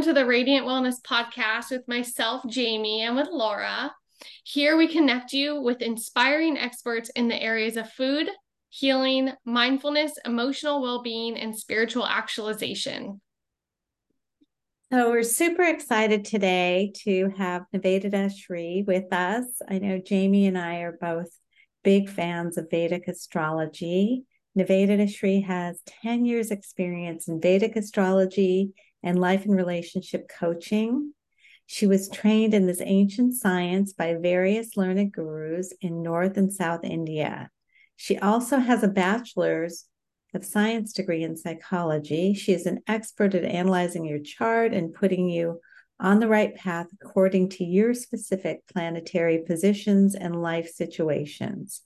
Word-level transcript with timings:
Welcome 0.00 0.14
to 0.14 0.20
the 0.22 0.26
Radiant 0.26 0.66
Wellness 0.66 1.02
Podcast 1.02 1.70
with 1.70 1.86
myself, 1.86 2.42
Jamie, 2.48 3.02
and 3.02 3.16
with 3.16 3.28
Laura. 3.30 3.94
Here 4.44 4.78
we 4.78 4.88
connect 4.88 5.34
you 5.34 5.60
with 5.60 5.82
inspiring 5.82 6.56
experts 6.56 7.10
in 7.10 7.28
the 7.28 7.38
areas 7.38 7.76
of 7.76 7.92
food, 7.92 8.30
healing, 8.70 9.32
mindfulness, 9.44 10.12
emotional 10.24 10.80
well 10.80 11.02
being, 11.02 11.36
and 11.36 11.54
spiritual 11.54 12.06
actualization. 12.06 13.20
So, 14.90 15.10
we're 15.10 15.22
super 15.22 15.64
excited 15.64 16.24
today 16.24 16.92
to 17.04 17.34
have 17.36 17.64
Nivedita 17.76 18.32
Shree 18.34 18.82
with 18.86 19.12
us. 19.12 19.44
I 19.68 19.80
know 19.80 19.98
Jamie 19.98 20.46
and 20.46 20.56
I 20.56 20.76
are 20.76 20.96
both 20.98 21.28
big 21.84 22.08
fans 22.08 22.56
of 22.56 22.70
Vedic 22.70 23.06
astrology. 23.06 24.24
Nivedita 24.58 25.14
Shree 25.14 25.42
has 25.42 25.82
10 26.02 26.24
years' 26.24 26.50
experience 26.50 27.28
in 27.28 27.38
Vedic 27.38 27.76
astrology 27.76 28.72
and 29.02 29.18
life 29.18 29.44
and 29.44 29.56
relationship 29.56 30.28
coaching. 30.28 31.12
She 31.66 31.86
was 31.86 32.08
trained 32.08 32.54
in 32.54 32.66
this 32.66 32.82
ancient 32.84 33.34
science 33.34 33.92
by 33.92 34.14
various 34.14 34.76
learned 34.76 35.12
gurus 35.12 35.72
in 35.80 36.02
North 36.02 36.36
and 36.36 36.52
South 36.52 36.84
India. 36.84 37.50
She 37.96 38.18
also 38.18 38.58
has 38.58 38.82
a 38.82 38.88
bachelor's 38.88 39.84
of 40.34 40.44
science 40.44 40.92
degree 40.92 41.22
in 41.22 41.36
psychology. 41.36 42.34
She 42.34 42.52
is 42.52 42.66
an 42.66 42.80
expert 42.86 43.34
at 43.34 43.44
analyzing 43.44 44.04
your 44.04 44.20
chart 44.20 44.72
and 44.72 44.94
putting 44.94 45.28
you 45.28 45.60
on 45.98 46.20
the 46.20 46.28
right 46.28 46.54
path 46.54 46.86
according 47.00 47.50
to 47.50 47.64
your 47.64 47.94
specific 47.94 48.66
planetary 48.72 49.38
positions 49.46 50.14
and 50.14 50.40
life 50.40 50.70
situations. 50.70 51.82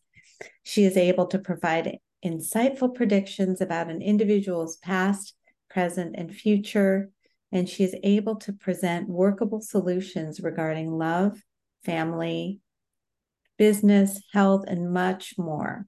She 0.62 0.84
is 0.84 0.96
able 0.96 1.26
to 1.26 1.38
provide 1.38 1.98
insightful 2.24 2.94
predictions 2.94 3.60
about 3.60 3.90
an 3.90 4.02
individual's 4.02 4.76
past, 4.76 5.34
present, 5.74 6.14
and 6.16 6.34
future, 6.34 7.10
and 7.52 7.68
she 7.68 7.84
is 7.84 7.94
able 8.02 8.36
to 8.36 8.52
present 8.52 9.08
workable 9.08 9.60
solutions 9.60 10.40
regarding 10.40 10.90
love, 10.90 11.42
family, 11.84 12.60
business, 13.58 14.22
health, 14.32 14.64
and 14.66 14.92
much 14.92 15.34
more. 15.36 15.86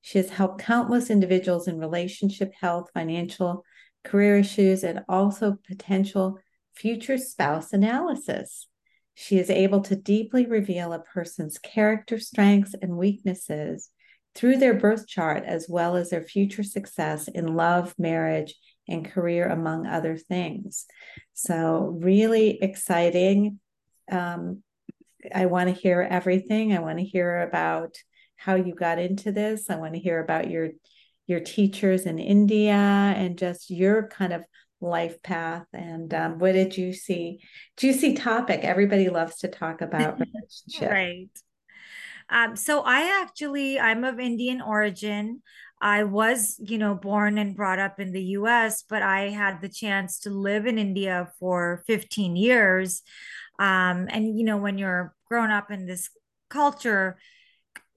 She 0.00 0.18
has 0.18 0.30
helped 0.30 0.62
countless 0.62 1.10
individuals 1.10 1.68
in 1.68 1.78
relationship, 1.78 2.52
health, 2.60 2.88
financial, 2.94 3.62
career 4.04 4.38
issues, 4.38 4.82
and 4.82 5.00
also 5.08 5.58
potential 5.68 6.38
future 6.74 7.18
spouse 7.18 7.72
analysis. 7.72 8.68
She 9.14 9.38
is 9.38 9.50
able 9.50 9.80
to 9.82 9.96
deeply 9.96 10.46
reveal 10.46 10.92
a 10.92 11.00
person's 11.00 11.58
character 11.58 12.18
strengths 12.18 12.74
and 12.80 12.96
weaknesses 12.96 13.90
through 14.34 14.58
their 14.58 14.74
birth 14.74 15.08
chart, 15.08 15.44
as 15.44 15.66
well 15.68 15.96
as 15.96 16.10
their 16.10 16.22
future 16.22 16.62
success 16.62 17.26
in 17.26 17.56
love, 17.56 17.94
marriage, 17.98 18.54
and 18.88 19.10
career, 19.10 19.48
among 19.48 19.86
other 19.86 20.16
things. 20.16 20.86
So, 21.34 21.98
really 22.00 22.62
exciting. 22.62 23.60
Um, 24.10 24.62
I 25.34 25.46
want 25.46 25.68
to 25.68 25.80
hear 25.80 26.06
everything. 26.08 26.72
I 26.72 26.80
want 26.80 26.98
to 26.98 27.04
hear 27.04 27.42
about 27.42 27.96
how 28.36 28.54
you 28.54 28.74
got 28.74 28.98
into 28.98 29.32
this. 29.32 29.70
I 29.70 29.76
want 29.76 29.94
to 29.94 30.00
hear 30.00 30.20
about 30.20 30.50
your 30.50 30.70
your 31.26 31.40
teachers 31.40 32.06
in 32.06 32.18
India 32.18 32.72
and 32.74 33.36
just 33.36 33.70
your 33.70 34.06
kind 34.08 34.32
of 34.32 34.44
life 34.80 35.20
path. 35.22 35.66
And 35.72 36.12
um, 36.14 36.38
what 36.38 36.52
did 36.52 36.76
you 36.76 36.92
see? 36.92 37.40
Juicy 37.76 38.14
topic. 38.14 38.60
Everybody 38.62 39.08
loves 39.08 39.38
to 39.38 39.48
talk 39.48 39.80
about 39.80 40.20
relationship. 40.20 40.90
right. 40.90 41.30
Um, 42.28 42.56
so 42.56 42.82
I 42.82 43.22
actually 43.22 43.78
I'm 43.78 44.04
of 44.04 44.18
Indian 44.18 44.60
origin. 44.60 45.42
I 45.86 46.02
was, 46.02 46.58
you 46.58 46.78
know, 46.78 46.96
born 46.96 47.38
and 47.38 47.54
brought 47.54 47.78
up 47.78 48.00
in 48.00 48.10
the 48.10 48.22
US, 48.38 48.82
but 48.82 49.02
I 49.02 49.28
had 49.28 49.60
the 49.60 49.68
chance 49.68 50.18
to 50.22 50.30
live 50.30 50.66
in 50.66 50.78
India 50.78 51.30
for 51.38 51.84
15 51.86 52.34
years. 52.34 53.02
Um, 53.60 54.08
and, 54.10 54.36
you 54.36 54.44
know, 54.44 54.56
when 54.56 54.78
you're 54.78 55.14
grown 55.28 55.52
up 55.52 55.70
in 55.70 55.86
this 55.86 56.10
culture, 56.48 57.18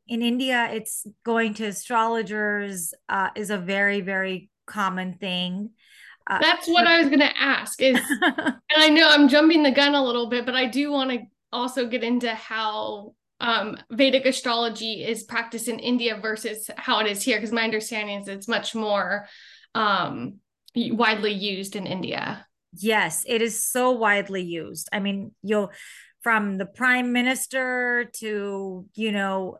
in 0.07 0.22
India, 0.22 0.69
it's 0.72 1.07
going 1.25 1.55
to 1.55 1.66
astrologers 1.66 2.94
uh, 3.09 3.29
is 3.35 3.49
a 3.49 3.57
very, 3.57 4.01
very 4.01 4.51
common 4.67 5.16
thing. 5.16 5.72
Uh, 6.29 6.38
That's 6.39 6.67
what 6.67 6.85
I 6.85 6.99
was 6.99 7.07
going 7.07 7.22
to 7.22 7.41
ask. 7.41 7.81
Is 7.81 7.99
and 8.22 8.61
I 8.78 8.89
know 8.89 9.09
I'm 9.09 9.28
jumping 9.28 9.63
the 9.63 9.72
gun 9.72 9.95
a 9.95 10.05
little 10.05 10.29
bit, 10.29 10.45
but 10.45 10.53
I 10.53 10.67
do 10.67 10.91
want 10.91 11.09
to 11.09 11.22
also 11.51 11.88
get 11.88 12.03
into 12.03 12.35
how 12.35 13.16
um, 13.39 13.77
Vedic 13.91 14.25
astrology 14.25 15.03
is 15.03 15.23
practiced 15.23 15.67
in 15.67 15.79
India 15.79 16.17
versus 16.22 16.69
how 16.77 17.00
it 17.00 17.07
is 17.07 17.23
here, 17.23 17.38
because 17.38 17.51
my 17.51 17.63
understanding 17.63 18.19
is 18.19 18.27
it's 18.27 18.47
much 18.47 18.75
more 18.75 19.27
um, 19.75 20.39
widely 20.75 21.31
used 21.31 21.75
in 21.75 21.88
India. 21.88 22.45
Yes, 22.73 23.23
it 23.28 23.41
is 23.41 23.63
so 23.63 23.91
widely 23.91 24.44
used. 24.44 24.89
I 24.91 24.99
mean, 24.99 25.31
you'll 25.41 25.72
from 26.22 26.57
the 26.57 26.66
prime 26.66 27.13
minister 27.13 28.11
to 28.13 28.85
you 28.94 29.11
know 29.11 29.57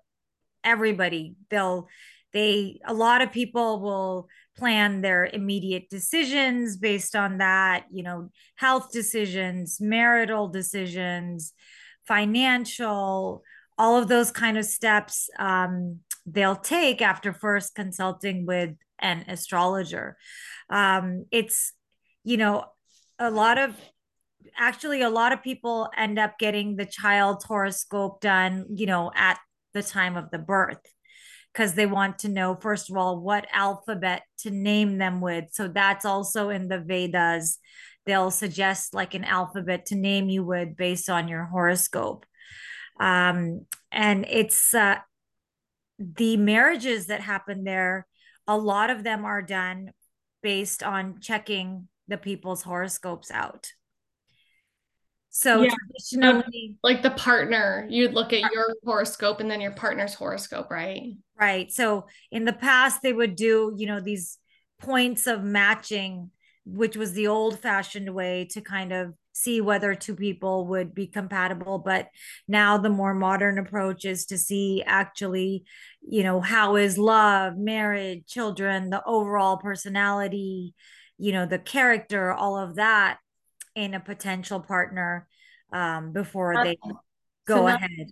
everybody 0.64 1.36
they'll 1.50 1.88
they 2.34 2.80
a 2.86 2.94
lot 2.94 3.22
of 3.22 3.32
people 3.32 3.82
will 3.82 4.28
plan 4.58 5.02
their 5.02 5.26
immediate 5.26 5.90
decisions 5.90 6.76
based 6.76 7.16
on 7.16 7.38
that 7.38 7.86
you 7.92 8.04
know 8.04 8.30
health 8.56 8.92
decisions 8.92 9.78
marital 9.80 10.50
decisions 10.50 11.54
financial 12.06 13.42
all 13.80 13.98
of 13.98 14.10
those 14.10 14.30
kind 14.30 14.58
of 14.58 14.66
steps 14.66 15.30
um, 15.40 16.02
they'll 16.26 16.56
take 16.56 17.02
after 17.02 17.34
first 17.34 17.74
consulting 17.74 18.46
with 18.46 18.72
an 19.00 19.24
astrologer. 19.28 20.18
Um, 20.70 21.26
it's 21.32 21.72
you 22.24 22.38
know 22.38 22.66
a 23.18 23.32
lot 23.32 23.58
of 23.58 23.76
actually 24.58 25.02
a 25.02 25.10
lot 25.10 25.32
of 25.32 25.42
people 25.42 25.90
end 25.98 26.20
up 26.20 26.38
getting 26.38 26.76
the 26.76 26.86
child 26.86 27.44
horoscope 27.46 28.20
done 28.22 28.66
you 28.76 28.86
know 28.86 29.12
at 29.16 29.40
the 29.74 29.84
time 29.84 30.18
of 30.18 30.30
the 30.32 30.40
birth 30.40 30.82
because 31.54 31.74
they 31.74 31.86
want 31.86 32.20
to 32.20 32.30
know 32.30 32.56
first 32.56 32.90
of 32.90 32.98
all 32.98 33.20
what 33.20 33.48
alphabet 33.54 34.24
to 34.40 34.52
name 34.52 34.98
them 34.98 35.22
with. 35.22 35.46
So 35.52 35.68
that's 35.68 36.06
also 36.06 36.50
in 36.50 36.68
the 36.68 36.80
vedas. 36.80 37.58
They'll 38.06 38.32
suggest 38.32 38.94
like 38.94 39.14
an 39.14 39.24
alphabet 39.24 39.88
to 39.88 39.96
name 39.96 40.30
you 40.30 40.44
with 40.44 40.76
based 40.76 41.10
on 41.10 41.28
your 41.28 41.46
horoscope 41.46 42.26
um, 43.00 43.66
and 43.92 44.26
it's 44.30 44.74
uh, 44.74 44.98
the 45.98 46.38
marriages 46.38 47.08
that 47.08 47.22
happen 47.22 47.64
there 47.64 48.06
a 48.48 48.58
lot 48.58 48.90
of 48.90 49.04
them 49.04 49.26
are 49.26 49.42
done 49.42 49.92
based 50.42 50.82
on 50.82 51.20
checking 51.20 51.88
the 52.08 52.18
people's 52.18 52.64
horoscopes 52.64 53.30
out 53.32 53.72
so 55.30 55.62
yeah. 55.62 55.70
traditionally, 55.70 56.76
like 56.84 57.04
the 57.04 57.12
partner, 57.12 57.86
you'd 57.90 58.14
look 58.14 58.34
at 58.34 58.52
your 58.52 58.76
horoscope 58.84 59.40
and 59.40 59.50
then 59.50 59.62
your 59.62 59.72
partner's 59.72 60.14
horoscope, 60.14 60.72
right? 60.72 61.14
Right. 61.40 61.72
So 61.72 62.08
in 62.32 62.46
the 62.46 62.54
past, 62.54 63.02
they 63.02 63.14
would 63.14 63.36
do, 63.36 63.74
you 63.78 63.86
know, 63.86 64.00
these 64.00 64.38
points 64.82 65.28
of 65.28 65.44
matching, 65.44 66.32
which 66.66 66.98
was 66.98 67.14
the 67.14 67.28
old 67.28 67.60
fashioned 67.60 68.14
way 68.14 68.48
to 68.52 68.62
kind 68.62 68.92
of 68.92 69.14
see 69.40 69.62
whether 69.62 69.96
two 69.96 70.16
people 70.16 70.68
would 70.68 70.94
be 70.94 71.08
compatible. 71.08 71.80
But 71.80 72.10
now 72.48 72.78
the 72.78 72.90
more 72.90 73.14
modern 73.14 73.58
approach 73.58 74.06
is 74.06 74.26
to 74.28 74.38
see 74.38 74.84
actually, 74.86 75.64
you 76.02 76.24
know, 76.24 76.42
how 76.42 76.76
is 76.76 76.98
love, 76.98 77.58
marriage, 77.58 78.26
children, 78.28 78.90
the 78.90 79.04
overall 79.06 79.58
personality, 79.58 80.74
you 81.18 81.32
know, 81.32 81.46
the 81.46 81.60
character, 81.60 82.32
all 82.32 82.58
of 82.58 82.76
that 82.76 83.20
in 83.76 83.94
a 83.94 84.00
potential 84.00 84.60
partner 84.60 85.28
um, 85.72 86.12
before 86.12 86.64
they 86.64 86.78
go 87.46 87.56
so 87.56 87.68
not, 87.68 87.76
ahead. 87.76 88.12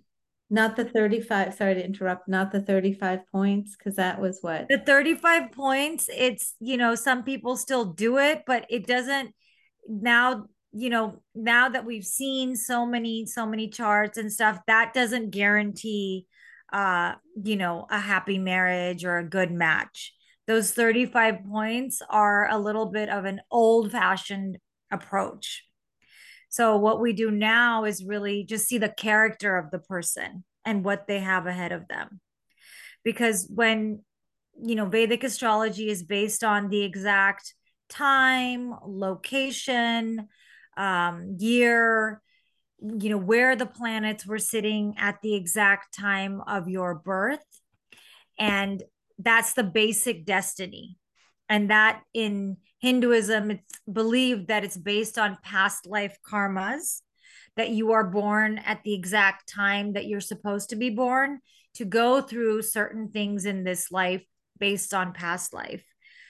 Not 0.50 0.76
the 0.76 0.84
35, 0.84 1.54
sorry 1.54 1.74
to 1.74 1.84
interrupt, 1.84 2.26
not 2.26 2.52
the 2.52 2.62
35 2.62 3.20
points, 3.30 3.76
because 3.76 3.96
that 3.96 4.18
was 4.18 4.38
what? 4.40 4.66
The 4.68 4.78
35 4.78 5.52
points, 5.52 6.08
it's, 6.14 6.54
you 6.58 6.78
know, 6.78 6.94
some 6.94 7.22
people 7.22 7.56
still 7.56 7.84
do 7.84 8.16
it, 8.18 8.44
but 8.46 8.64
it 8.70 8.86
doesn't 8.86 9.34
now, 9.88 10.46
you 10.72 10.90
know, 10.90 11.22
now 11.34 11.68
that 11.68 11.86
we've 11.86 12.04
seen 12.04 12.56
so 12.56 12.84
many, 12.84 13.26
so 13.26 13.46
many 13.46 13.68
charts 13.68 14.18
and 14.18 14.32
stuff, 14.32 14.60
that 14.66 14.92
doesn't 14.92 15.30
guarantee, 15.30 16.26
uh, 16.72 17.14
you 17.42 17.56
know, 17.56 17.86
a 17.90 17.98
happy 17.98 18.38
marriage 18.38 19.04
or 19.04 19.18
a 19.18 19.28
good 19.28 19.50
match. 19.50 20.12
Those 20.46 20.72
35 20.72 21.44
points 21.50 22.02
are 22.08 22.48
a 22.50 22.58
little 22.58 22.86
bit 22.86 23.08
of 23.08 23.24
an 23.24 23.40
old 23.50 23.92
fashioned 23.92 24.58
approach. 24.90 25.64
So 26.48 26.76
what 26.76 27.00
we 27.00 27.12
do 27.12 27.30
now 27.30 27.84
is 27.84 28.04
really 28.04 28.44
just 28.44 28.66
see 28.66 28.78
the 28.78 28.88
character 28.88 29.56
of 29.56 29.70
the 29.70 29.78
person 29.78 30.44
and 30.64 30.84
what 30.84 31.06
they 31.06 31.20
have 31.20 31.46
ahead 31.46 31.72
of 31.72 31.88
them. 31.88 32.20
Because 33.04 33.46
when 33.54 34.02
you 34.60 34.74
know 34.74 34.86
Vedic 34.86 35.24
astrology 35.24 35.88
is 35.88 36.02
based 36.02 36.42
on 36.42 36.68
the 36.68 36.82
exact 36.82 37.54
time, 37.88 38.74
location, 38.86 40.28
um, 40.78 41.36
year, 41.38 42.22
you 42.80 43.10
know, 43.10 43.18
where 43.18 43.56
the 43.56 43.66
planets 43.66 44.24
were 44.24 44.38
sitting 44.38 44.94
at 44.98 45.20
the 45.22 45.34
exact 45.34 45.94
time 45.98 46.40
of 46.46 46.68
your 46.68 46.94
birth. 46.94 47.44
And 48.38 48.82
that's 49.18 49.52
the 49.52 49.64
basic 49.64 50.24
destiny 50.24 50.96
and 51.48 51.70
that 51.70 52.02
in 52.14 52.58
Hinduism, 52.80 53.50
it's 53.50 53.80
believed 53.90 54.48
that 54.48 54.64
it's 54.64 54.76
based 54.76 55.18
on 55.18 55.38
past 55.42 55.86
life 55.86 56.16
karmas, 56.28 57.00
that 57.56 57.70
you 57.70 57.92
are 57.92 58.04
born 58.04 58.58
at 58.58 58.84
the 58.84 58.94
exact 58.94 59.52
time 59.52 59.94
that 59.94 60.06
you're 60.06 60.20
supposed 60.20 60.70
to 60.70 60.76
be 60.76 60.90
born 60.90 61.40
to 61.74 61.84
go 61.84 62.20
through 62.20 62.62
certain 62.62 63.08
things 63.08 63.46
in 63.46 63.64
this 63.64 63.90
life 63.90 64.22
based 64.58 64.94
on 64.94 65.12
past 65.12 65.52
life. 65.52 65.84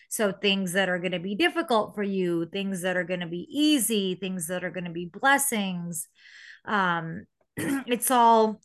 So, 0.09 0.33
things 0.33 0.73
that 0.73 0.89
are 0.89 0.99
going 0.99 1.13
to 1.13 1.19
be 1.19 1.35
difficult 1.35 1.95
for 1.95 2.03
you, 2.03 2.47
things 2.47 2.83
that 2.83 2.97
are 2.97 3.05
going 3.05 3.21
to 3.21 3.27
be 3.27 3.47
easy, 3.51 4.15
things 4.15 4.47
that 4.47 4.65
are 4.65 4.71
going 4.71 4.85
to 4.85 4.91
be 4.91 5.07
blessings. 5.07 6.09
Um, 6.65 7.27
it's 7.57 8.11
all 8.11 8.61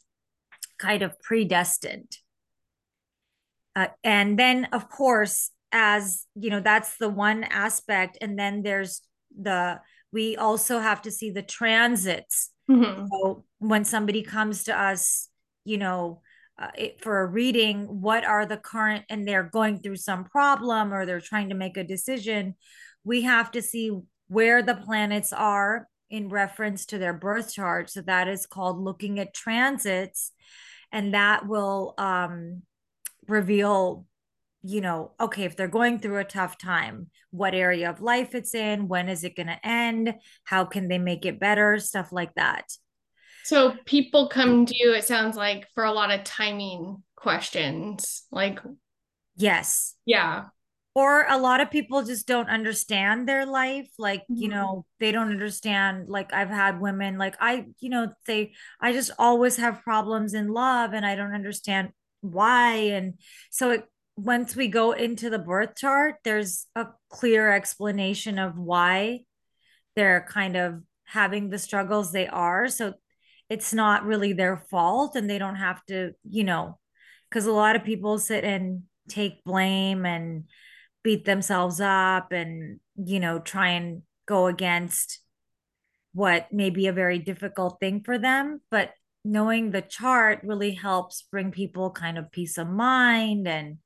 kind 0.78 1.01
of 1.01 1.19
predestined. 1.19 2.18
Uh, 3.75 3.88
and 4.04 4.38
then, 4.38 4.66
of 4.72 4.90
course, 4.90 5.51
as 5.72 6.25
you 6.36 6.50
know, 6.50 6.60
that's 6.60 6.98
the 6.98 7.10
one 7.10 7.44
aspect. 7.44 8.18
And 8.22 8.38
then 8.38 8.62
there's 8.62 9.01
the, 9.38 9.80
we 10.12 10.38
also 10.38 10.80
have 10.80 11.01
to 11.04 11.12
see 11.12 11.31
the 11.31 11.42
transits. 11.42 12.51
Mm-hmm. 12.69 13.07
So 13.12 13.44
when 13.60 13.84
somebody 13.84 14.22
comes 14.22 14.66
to 14.66 14.80
us, 14.80 15.28
you 15.66 15.78
know, 15.78 16.22
uh, 16.59 16.67
it, 16.77 17.01
for 17.01 17.21
a 17.21 17.25
reading, 17.25 18.01
what 18.01 18.23
are 18.25 18.45
the 18.45 18.57
current, 18.57 19.05
and 19.09 19.27
they're 19.27 19.44
going 19.44 19.79
through 19.79 19.97
some 19.97 20.23
problem 20.25 20.94
or 20.94 21.05
they're 21.05 21.21
trying 21.21 21.50
to 21.50 21.55
make 21.55 21.77
a 21.77 21.83
decision, 21.83 22.55
we 23.03 23.23
have 23.23 23.51
to 23.51 23.61
see 23.61 23.91
where 24.27 24.61
the 24.61 24.75
planets 24.75 25.33
are 25.33 25.88
in 26.09 26.29
reference 26.29 26.85
to 26.85 26.97
their 26.97 27.13
birth 27.13 27.53
chart. 27.53 27.89
So 27.89 28.01
that 28.01 28.27
is 28.27 28.45
called 28.45 28.79
looking 28.79 29.19
at 29.19 29.33
transits. 29.33 30.31
And 30.91 31.15
that 31.15 31.47
will 31.47 31.95
um, 31.97 32.61
reveal 33.27 34.05
you 34.63 34.79
know, 34.79 35.11
okay, 35.19 35.44
if 35.44 35.57
they're 35.57 35.67
going 35.67 36.00
through 36.00 36.19
a 36.19 36.23
tough 36.23 36.57
time, 36.57 37.07
what 37.31 37.53
area 37.53 37.89
of 37.89 38.01
life 38.01 38.33
it's 38.33 38.55
in, 38.55 38.88
when 38.88 39.09
is 39.09 39.25
it 39.25 39.35
going 39.35 39.47
to 39.47 39.67
end, 39.67 40.15
how 40.45 40.63
can 40.63 40.88
they 40.88 40.97
make 40.97 41.25
it 41.25 41.39
better, 41.39 41.77
stuff 41.79 42.13
like 42.13 42.33
that. 42.35 42.71
So 43.44 43.75
people 43.86 44.30
come 44.30 44.66
to 44.66 44.75
you, 44.78 44.94
it 44.94 45.06
sounds 45.06 45.36
like, 45.36 45.68
for 45.75 45.84
a 45.84 45.92
lot 45.92 46.12
of 46.12 46.24
timing 46.24 47.04
questions. 47.16 48.24
Like, 48.31 48.60
yes. 49.36 49.95
Yeah. 50.06 50.45
Or 50.95 51.25
a 51.28 51.38
lot 51.38 51.60
of 51.60 51.72
people 51.72 52.04
just 52.04 52.28
don't 52.28 52.50
understand 52.50 53.28
their 53.28 53.45
life. 53.45 53.90
Like, 53.98 54.22
mm-hmm. 54.22 54.42
you 54.42 54.50
know, 54.50 54.86
they 55.00 55.12
don't 55.12 55.31
understand. 55.31 56.07
Like, 56.07 56.34
I've 56.34 56.50
had 56.50 56.80
women, 56.80 57.18
like, 57.18 57.36
I, 57.40 57.66
you 57.80 57.90
know, 57.90 58.13
they, 58.28 58.54
I 58.80 58.94
just 58.94 59.12
always 59.18 59.57
have 59.57 59.81
problems 59.81 60.34
in 60.34 60.50
love 60.50 60.94
and 60.94 61.06
I 61.06 61.16
don't 61.16 61.34
understand 61.34 61.89
why. 62.22 62.75
And 62.75 63.16
so 63.50 63.72
it 63.72 63.86
once 64.16 64.56
we 64.56 64.68
go 64.68 64.92
into 64.92 65.30
the 65.30 65.39
birth 65.39 65.75
chart, 65.75 66.16
there's 66.24 66.68
a 66.75 66.88
clear 67.10 67.51
explanation 67.51 68.38
of 68.38 68.57
why 68.57 69.22
they're 69.96 70.25
kind 70.30 70.56
of 70.56 70.81
having 71.06 71.50
the 71.50 71.60
struggles 71.60 72.12
they 72.12 72.28
are. 72.28 72.68
So 72.68 72.94
it's 73.53 73.73
not 73.73 74.05
really 74.05 74.33
their 74.33 74.57
fault 74.57 75.15
and 75.15 75.29
they 75.29 75.38
don't 75.38 75.57
have 75.57 75.83
to, 75.85 76.13
you 76.27 76.44
know, 76.44 76.79
because 77.29 77.45
a 77.45 77.51
lot 77.51 77.75
of 77.75 77.83
people 77.83 78.17
sit 78.17 78.44
and 78.44 78.83
take 79.07 79.44
blame 79.44 80.05
and 80.05 80.45
beat 81.03 81.25
themselves 81.25 81.79
up 81.79 82.31
and, 82.31 82.79
you 82.95 83.19
know, 83.19 83.38
try 83.39 83.69
and 83.69 84.01
go 84.25 84.47
against 84.47 85.19
what 86.13 86.51
may 86.51 86.69
be 86.69 86.88
a 86.88 86.94
very 86.94 87.19
difficult 87.19 87.77
thing 87.79 88.01
for 88.03 88.17
them. 88.17 88.59
But 88.71 88.91
knowing 89.23 89.69
the 89.69 89.81
chart 89.81 90.39
really 90.44 90.73
helps 90.73 91.23
bring 91.31 91.51
people 91.51 91.91
kind 91.91 92.17
of 92.17 92.31
peace 92.31 92.57
of 92.57 92.67
mind 92.67 93.47
and 93.47 93.77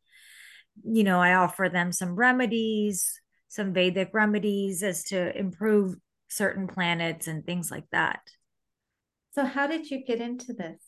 you 0.83 1.03
know, 1.03 1.19
I 1.19 1.33
offer 1.33 1.69
them 1.69 1.91
some 1.91 2.15
remedies, 2.15 3.19
some 3.47 3.73
Vedic 3.73 4.11
remedies 4.13 4.83
as 4.83 5.03
to 5.05 5.37
improve 5.37 5.95
certain 6.29 6.67
planets 6.67 7.27
and 7.27 7.45
things 7.45 7.71
like 7.71 7.85
that. 7.91 8.19
So, 9.37 9.45
how 9.45 9.67
did 9.67 9.91
you 9.91 10.03
get 10.03 10.19
into 10.19 10.51
this? 10.51 10.81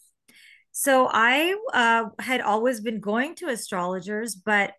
So, 0.72 1.07
I 1.12 1.56
uh, 1.72 2.06
had 2.18 2.42
always 2.42 2.81
been 2.81 3.00
going 3.00 3.36
to 3.36 3.50
astrologers, 3.50 4.34
but 4.34 4.74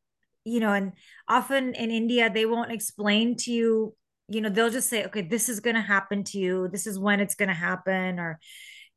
you 0.44 0.58
know, 0.58 0.72
and 0.72 0.94
often 1.28 1.74
in 1.74 1.92
India, 1.92 2.28
they 2.28 2.46
won't 2.46 2.72
explain 2.72 3.36
to 3.36 3.52
you, 3.52 3.94
you 4.26 4.40
know, 4.40 4.48
they'll 4.48 4.70
just 4.70 4.90
say, 4.90 5.04
okay, 5.04 5.20
this 5.22 5.48
is 5.48 5.60
going 5.60 5.76
to 5.76 5.82
happen 5.82 6.24
to 6.24 6.38
you. 6.38 6.66
This 6.66 6.88
is 6.88 6.98
when 6.98 7.20
it's 7.20 7.36
going 7.36 7.50
to 7.50 7.54
happen. 7.54 8.18
Or 8.18 8.40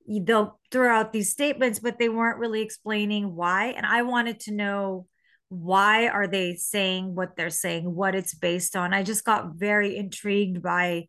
they'll 0.07 0.59
throw 0.71 0.91
out 0.91 1.13
these 1.13 1.29
statements, 1.29 1.77
but 1.77 1.99
they 1.99 2.09
weren't 2.09 2.39
really 2.39 2.63
explaining 2.63 3.35
why. 3.35 3.75
And 3.77 3.85
I 3.85 4.01
wanted 4.01 4.39
to 4.41 4.53
know 4.53 5.05
why 5.49 6.07
are 6.07 6.25
they 6.25 6.55
saying 6.55 7.13
what 7.13 7.35
they're 7.35 7.51
saying 7.51 7.93
what 7.93 8.15
it's 8.15 8.33
based 8.33 8.75
on 8.75 8.91
i 8.91 9.03
just 9.03 9.23
got 9.23 9.53
very 9.53 9.95
intrigued 9.95 10.63
by 10.63 11.07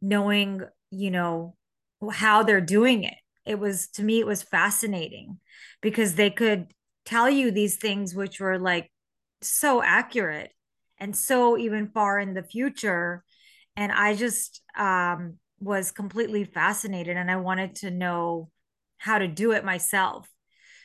knowing 0.00 0.60
you 0.92 1.10
know 1.10 1.56
how 2.10 2.42
they're 2.42 2.60
doing 2.60 3.04
it. 3.04 3.14
It 3.44 3.58
was 3.58 3.88
to 3.90 4.02
me 4.02 4.20
it 4.20 4.26
was 4.26 4.42
fascinating 4.42 5.38
because 5.80 6.14
they 6.14 6.30
could 6.30 6.72
tell 7.04 7.28
you 7.28 7.50
these 7.50 7.76
things 7.76 8.14
which 8.14 8.40
were 8.40 8.58
like 8.58 8.90
so 9.40 9.82
accurate 9.82 10.52
and 10.98 11.16
so 11.16 11.58
even 11.58 11.88
far 11.88 12.18
in 12.18 12.34
the 12.34 12.42
future. 12.42 13.24
And 13.76 13.90
i 13.90 14.14
just 14.14 14.62
um 14.76 15.38
was 15.60 15.90
completely 15.92 16.44
fascinated 16.44 17.16
and 17.16 17.30
i 17.30 17.36
wanted 17.36 17.76
to 17.76 17.90
know 17.90 18.50
how 18.98 19.18
to 19.18 19.28
do 19.28 19.52
it 19.52 19.64
myself. 19.64 20.28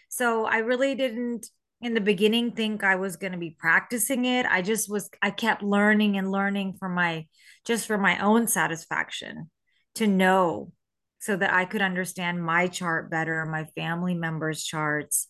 So 0.09 0.45
i 0.45 0.57
really 0.59 0.95
didn't 0.95 1.47
in 1.81 1.93
the 1.93 2.01
beginning 2.01 2.51
think 2.51 2.83
I 2.83 2.95
was 2.95 3.17
going 3.17 3.33
to 3.33 3.37
be 3.37 3.55
practicing 3.57 4.25
it. 4.25 4.45
I 4.45 4.61
just 4.61 4.89
was, 4.89 5.09
I 5.21 5.29
kept 5.29 5.61
learning 5.61 6.17
and 6.17 6.31
learning 6.31 6.75
for 6.79 6.89
my, 6.89 7.27
just 7.65 7.85
for 7.85 7.97
my 7.97 8.17
own 8.19 8.47
satisfaction 8.47 9.51
to 9.95 10.07
know 10.07 10.71
so 11.19 11.35
that 11.35 11.53
I 11.53 11.65
could 11.65 11.81
understand 11.81 12.43
my 12.43 12.67
chart 12.67 13.09
better, 13.09 13.45
my 13.45 13.65
family 13.75 14.13
members' 14.13 14.63
charts. 14.63 15.27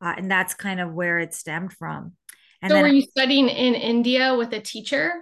Uh, 0.00 0.14
and 0.16 0.30
that's 0.30 0.54
kind 0.54 0.80
of 0.80 0.92
where 0.92 1.18
it 1.18 1.34
stemmed 1.34 1.72
from. 1.72 2.12
And 2.60 2.70
so, 2.70 2.80
were 2.80 2.88
you 2.88 3.02
studying 3.02 3.48
in 3.48 3.74
India 3.74 4.34
with 4.34 4.52
a 4.52 4.60
teacher? 4.60 5.12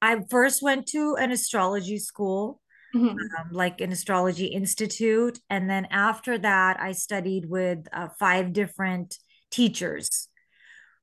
I 0.00 0.20
first 0.30 0.62
went 0.62 0.86
to 0.88 1.16
an 1.16 1.30
astrology 1.30 1.98
school, 1.98 2.60
mm-hmm. 2.94 3.08
um, 3.08 3.50
like 3.50 3.80
an 3.80 3.92
astrology 3.92 4.46
institute. 4.46 5.38
And 5.50 5.68
then 5.68 5.86
after 5.90 6.38
that, 6.38 6.78
I 6.80 6.92
studied 6.92 7.48
with 7.48 7.86
uh, 7.92 8.08
five 8.18 8.52
different 8.52 9.18
teachers 9.50 10.28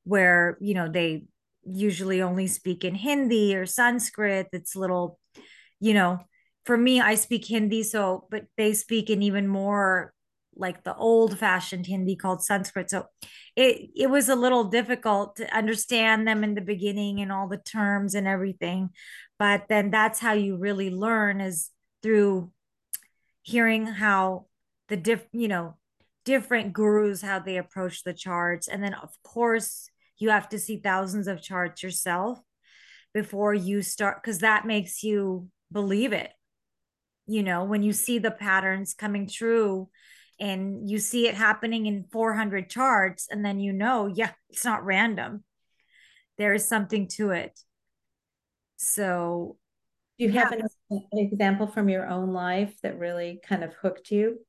where 0.04 0.58
you 0.60 0.74
know 0.74 0.90
they 0.90 1.24
usually 1.66 2.22
only 2.22 2.48
speak 2.48 2.84
in 2.84 2.94
hindi 2.94 3.56
or 3.56 3.66
sanskrit 3.66 4.48
it's 4.52 4.76
little 4.76 5.18
you 5.80 5.94
know 5.94 6.20
for 6.66 6.78
me 6.78 7.00
i 7.02 7.16
speak 7.16 7.46
hindi 7.46 7.84
so 7.84 8.28
but 8.30 8.46
they 8.58 8.74
speak 8.74 9.10
in 9.10 9.22
even 9.22 9.48
more 9.48 10.14
like 10.56 10.84
the 10.84 10.96
old 10.96 11.40
fashioned 11.40 11.88
hindi 11.88 12.16
called 12.16 12.44
sanskrit. 12.44 12.90
So 12.90 13.08
it 13.56 13.90
it 13.96 14.10
was 14.10 14.30
a 14.30 14.36
little 14.36 14.66
difficult 14.66 15.36
to 15.38 15.56
understand 15.56 16.28
them 16.28 16.44
in 16.44 16.54
the 16.54 16.62
beginning 16.62 17.22
and 17.22 17.32
all 17.32 17.48
the 17.48 17.58
terms 17.58 18.14
and 18.14 18.28
everything 18.28 18.90
but 19.40 19.66
then 19.68 19.92
that's 19.92 20.20
how 20.20 20.34
you 20.34 20.58
really 20.58 20.90
learn 20.90 21.42
is 21.42 21.70
through 22.02 22.52
hearing 23.42 23.86
how 23.86 24.46
the 24.90 24.98
diff 24.98 25.26
you 25.32 25.48
know 25.48 25.76
different 26.26 26.72
gurus 26.74 27.22
how 27.22 27.40
they 27.40 27.58
approach 27.58 28.04
the 28.04 28.14
charts. 28.14 28.68
And 28.68 28.84
then 28.84 28.94
of 28.94 29.10
course 29.24 29.90
you 30.18 30.30
have 30.30 30.48
to 30.50 30.60
see 30.60 30.78
thousands 30.78 31.28
of 31.28 31.42
charts 31.42 31.84
yourself 31.84 32.40
before 33.14 33.54
you 33.54 33.82
start 33.82 34.22
because 34.22 34.40
that 34.40 34.66
makes 34.66 35.04
you 35.04 35.50
believe 35.72 36.14
it 36.14 36.32
you 37.26 37.44
know 37.44 37.64
when 37.64 37.84
you 37.84 37.94
see 37.94 38.20
the 38.20 38.32
patterns 38.32 38.94
coming 38.94 39.28
true 39.28 39.90
and 40.40 40.90
you 40.90 40.98
see 40.98 41.28
it 41.28 41.36
happening 41.36 41.86
in 41.86 42.06
400 42.12 42.70
charts 42.70 43.28
and 43.30 43.46
then 43.46 43.60
you 43.60 43.72
know 43.74 44.08
yeah 44.08 44.32
it's 44.50 44.66
not 44.66 44.86
random. 44.86 45.44
There 46.38 46.54
is 46.54 46.68
something 46.68 47.08
to 47.10 47.30
it. 47.32 47.60
So 48.78 49.58
do 50.18 50.26
you 50.26 50.32
have 50.32 50.52
an 50.52 50.68
example 51.14 51.68
from 51.68 51.90
your 51.90 52.08
own 52.08 52.34
life 52.34 52.74
that 52.82 53.00
really 53.00 53.40
kind 53.48 53.64
of 53.64 53.74
hooked 53.74 54.12
you? 54.12 54.40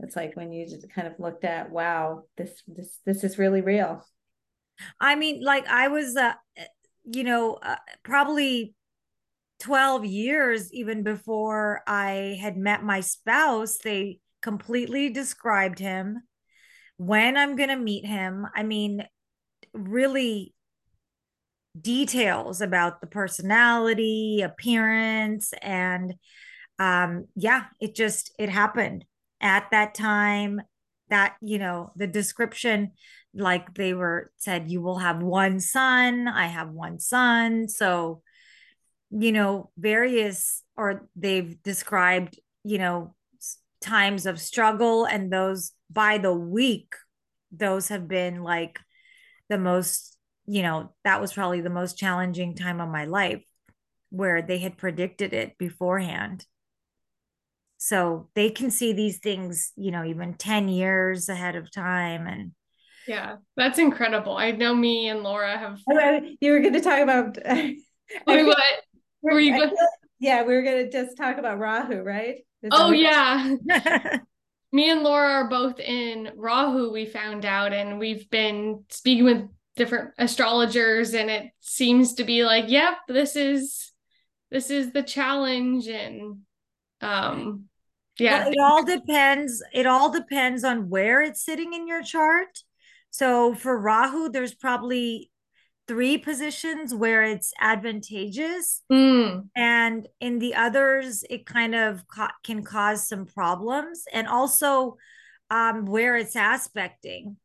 It's 0.00 0.16
like 0.16 0.36
when 0.36 0.52
you 0.52 0.66
just 0.66 0.88
kind 0.90 1.08
of 1.08 1.14
looked 1.18 1.44
at 1.44 1.70
wow 1.70 2.24
this 2.36 2.62
this 2.66 2.98
this 3.04 3.24
is 3.24 3.38
really 3.38 3.60
real. 3.60 4.06
I 5.00 5.16
mean 5.16 5.42
like 5.42 5.66
i 5.66 5.88
was 5.88 6.16
uh 6.16 6.34
you 7.04 7.24
know 7.24 7.54
uh, 7.54 7.76
probably 8.02 8.74
12 9.60 10.04
years 10.04 10.72
even 10.72 11.02
before 11.02 11.82
i 11.86 12.38
had 12.40 12.56
met 12.56 12.82
my 12.82 13.00
spouse 13.00 13.78
they 13.78 14.18
completely 14.40 15.10
described 15.10 15.78
him. 15.78 16.22
When 16.96 17.36
i'm 17.36 17.56
going 17.56 17.68
to 17.68 17.76
meet 17.76 18.06
him 18.06 18.46
i 18.54 18.62
mean 18.62 19.04
really 19.72 20.54
details 21.80 22.60
about 22.60 23.00
the 23.00 23.06
personality 23.06 24.42
appearance 24.42 25.52
and 25.62 26.14
um 26.78 27.26
yeah 27.36 27.64
it 27.80 27.94
just 27.94 28.32
it 28.38 28.48
happened. 28.48 29.04
At 29.40 29.70
that 29.70 29.94
time 29.94 30.60
that 31.10 31.36
you 31.40 31.58
know 31.58 31.92
the 31.94 32.08
description 32.08 32.92
like 33.34 33.74
they 33.74 33.94
were 33.94 34.32
said 34.36 34.70
you 34.70 34.82
will 34.82 34.98
have 34.98 35.22
one 35.22 35.60
son 35.60 36.26
i 36.28 36.46
have 36.46 36.70
one 36.70 36.98
son. 36.98 37.68
So 37.68 38.22
you 39.10 39.32
know 39.32 39.70
various 39.78 40.62
or 40.76 41.08
they've 41.16 41.62
described 41.62 42.38
you 42.64 42.78
know 42.78 43.14
times 43.80 44.26
of 44.26 44.40
struggle 44.40 45.04
and 45.04 45.32
those 45.32 45.72
by 45.90 46.18
the 46.18 46.32
week 46.32 46.94
those 47.52 47.88
have 47.88 48.08
been 48.08 48.42
like 48.42 48.80
the 49.48 49.58
most 49.58 50.18
you 50.46 50.62
know 50.62 50.92
that 51.04 51.20
was 51.20 51.32
probably 51.32 51.60
the 51.60 51.70
most 51.70 51.98
challenging 51.98 52.54
time 52.54 52.80
of 52.80 52.88
my 52.88 53.04
life 53.04 53.42
where 54.10 54.40
they 54.40 54.58
had 54.58 54.78
predicted 54.78 55.34
it 55.34 55.58
beforehand. 55.58 56.46
So 57.76 58.30
they 58.34 58.50
can 58.50 58.70
see 58.70 58.92
these 58.92 59.18
things 59.18 59.72
you 59.76 59.90
know 59.90 60.04
even 60.04 60.34
10 60.34 60.68
years 60.68 61.28
ahead 61.28 61.54
of 61.54 61.70
time 61.70 62.26
and 62.26 62.52
yeah 63.06 63.36
that's 63.56 63.78
incredible. 63.78 64.36
I 64.36 64.50
know 64.52 64.74
me 64.74 65.08
and 65.08 65.22
laura 65.22 65.56
have 65.56 65.78
you 66.40 66.52
were 66.52 66.60
going 66.60 66.74
to 66.74 66.80
talk 66.80 67.00
about 67.00 67.38
Wait, 68.26 68.46
what 68.46 68.56
were 69.34 69.40
you 69.40 69.56
go- 69.56 69.76
yeah 70.18 70.42
we 70.42 70.54
were 70.54 70.62
going 70.62 70.84
to 70.84 70.90
just 70.90 71.16
talk 71.16 71.38
about 71.38 71.58
rahu 71.58 72.02
right? 72.02 72.36
Is 72.62 72.70
oh 72.72 72.92
yeah. 72.92 73.54
Me 74.72 74.90
and 74.90 75.02
laura 75.02 75.30
are 75.30 75.48
both 75.48 75.80
in 75.80 76.30
rahu 76.36 76.92
we 76.92 77.06
found 77.06 77.44
out 77.46 77.72
and 77.72 77.98
we've 77.98 78.28
been 78.28 78.84
speaking 78.90 79.24
with 79.24 79.48
different 79.76 80.10
astrologers 80.18 81.14
and 81.14 81.30
it 81.30 81.46
seems 81.60 82.14
to 82.14 82.24
be 82.24 82.44
like 82.44 82.64
yep 82.68 82.94
this 83.06 83.36
is 83.36 83.92
this 84.50 84.70
is 84.70 84.92
the 84.92 85.02
challenge 85.02 85.86
and 85.86 86.38
um 87.00 87.68
yeah. 88.18 88.44
Well, 88.44 88.52
it 88.52 88.58
all 88.60 88.84
depends 88.84 89.62
it 89.72 89.86
all 89.86 90.10
depends 90.10 90.64
on 90.64 90.88
where 90.88 91.22
it's 91.22 91.44
sitting 91.44 91.72
in 91.72 91.86
your 91.86 92.02
chart. 92.02 92.58
So 93.10 93.54
for 93.54 93.78
rahu 93.78 94.28
there's 94.28 94.54
probably 94.54 95.30
three 95.88 96.18
positions 96.18 96.94
where 96.94 97.22
it's 97.22 97.52
advantageous 97.60 98.82
mm. 98.92 99.48
and 99.56 100.06
in 100.20 100.38
the 100.38 100.54
others 100.54 101.24
it 101.30 101.46
kind 101.46 101.74
of 101.74 102.06
ca- 102.06 102.34
can 102.44 102.62
cause 102.62 103.08
some 103.08 103.26
problems 103.26 104.04
and 104.12 104.28
also 104.28 104.96
um 105.50 105.86
where 105.86 106.16
it's 106.16 106.36
aspecting 106.36 107.36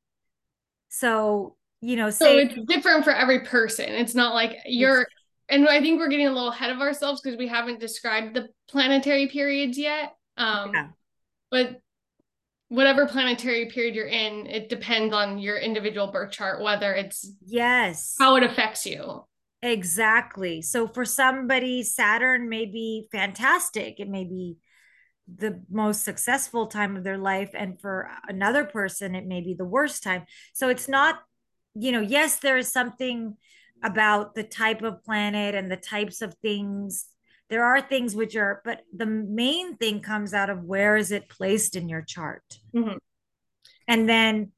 so 0.90 1.56
you 1.82 1.96
know 1.96 2.10
say, 2.10 2.26
so 2.26 2.38
it's 2.38 2.68
different 2.68 3.04
for 3.04 3.12
every 3.12 3.40
person 3.46 3.90
it's 3.90 4.14
not 4.14 4.34
like 4.34 4.58
you're 4.66 5.08
and 5.50 5.68
I 5.68 5.82
think 5.82 6.00
we're 6.00 6.10
getting 6.10 6.28
a 6.28 6.32
little 6.32 6.50
ahead 6.50 6.72
of 6.72 6.80
ourselves 6.80 7.22
because 7.22 7.38
we 7.38 7.48
haven't 7.48 7.80
described 7.80 8.36
the 8.36 8.48
planetary 8.70 9.28
periods 9.28 9.78
yet. 9.78 10.16
Um, 10.38 10.72
yeah. 10.74 10.88
But 11.52 11.80
whatever 12.74 13.06
planetary 13.06 13.68
period 13.68 13.94
you're 13.94 14.08
in, 14.08 14.48
it 14.48 14.68
depends 14.68 15.14
on 15.14 15.38
your 15.38 15.58
individual 15.58 16.08
birth 16.08 16.32
chart, 16.32 16.60
whether 16.60 16.92
it's 16.94 17.32
yes 17.46 18.16
how 18.18 18.36
it 18.36 18.42
affects 18.42 18.84
you. 18.84 19.24
Exactly. 19.62 20.62
So 20.64 20.88
for 20.88 21.06
somebody, 21.06 21.84
Saturn 21.84 22.50
may 22.50 22.66
be 22.66 23.08
fantastic. 23.12 24.00
It 24.00 24.10
may 24.10 24.24
be 24.24 24.58
the 25.34 25.62
most 25.70 26.04
successful 26.04 26.66
time 26.66 26.98
of 26.98 27.04
their 27.04 27.20
life. 27.20 27.52
And 27.54 27.80
for 27.80 28.10
another 28.28 28.66
person, 28.66 29.14
it 29.14 29.28
may 29.28 29.42
be 29.42 29.54
the 29.54 29.66
worst 29.66 30.02
time. 30.02 30.24
So 30.54 30.68
it's 30.68 30.90
not, 30.90 31.20
you 31.76 31.92
know, 31.92 32.02
yes, 32.02 32.38
there 32.38 32.58
is 32.58 32.72
something 32.72 33.38
about 33.84 34.34
the 34.34 34.44
type 34.44 34.82
of 34.82 35.04
planet 35.04 35.54
and 35.54 35.72
the 35.72 35.78
types 35.78 36.22
of 36.24 36.34
things 36.42 37.06
there 37.54 37.64
are 37.64 37.80
things 37.80 38.16
which 38.16 38.36
are 38.36 38.64
but 38.66 38.82
the 38.92 39.06
main 39.06 39.78
thing 39.78 40.02
comes 40.02 40.34
out 40.34 40.50
of 40.50 40.64
where 40.64 40.98
is 40.98 41.12
it 41.12 41.30
placed 41.30 41.76
in 41.76 41.88
your 41.88 42.02
chart. 42.02 42.42
Mm-hmm. 42.76 42.98
and 43.88 44.10
then 44.10 44.52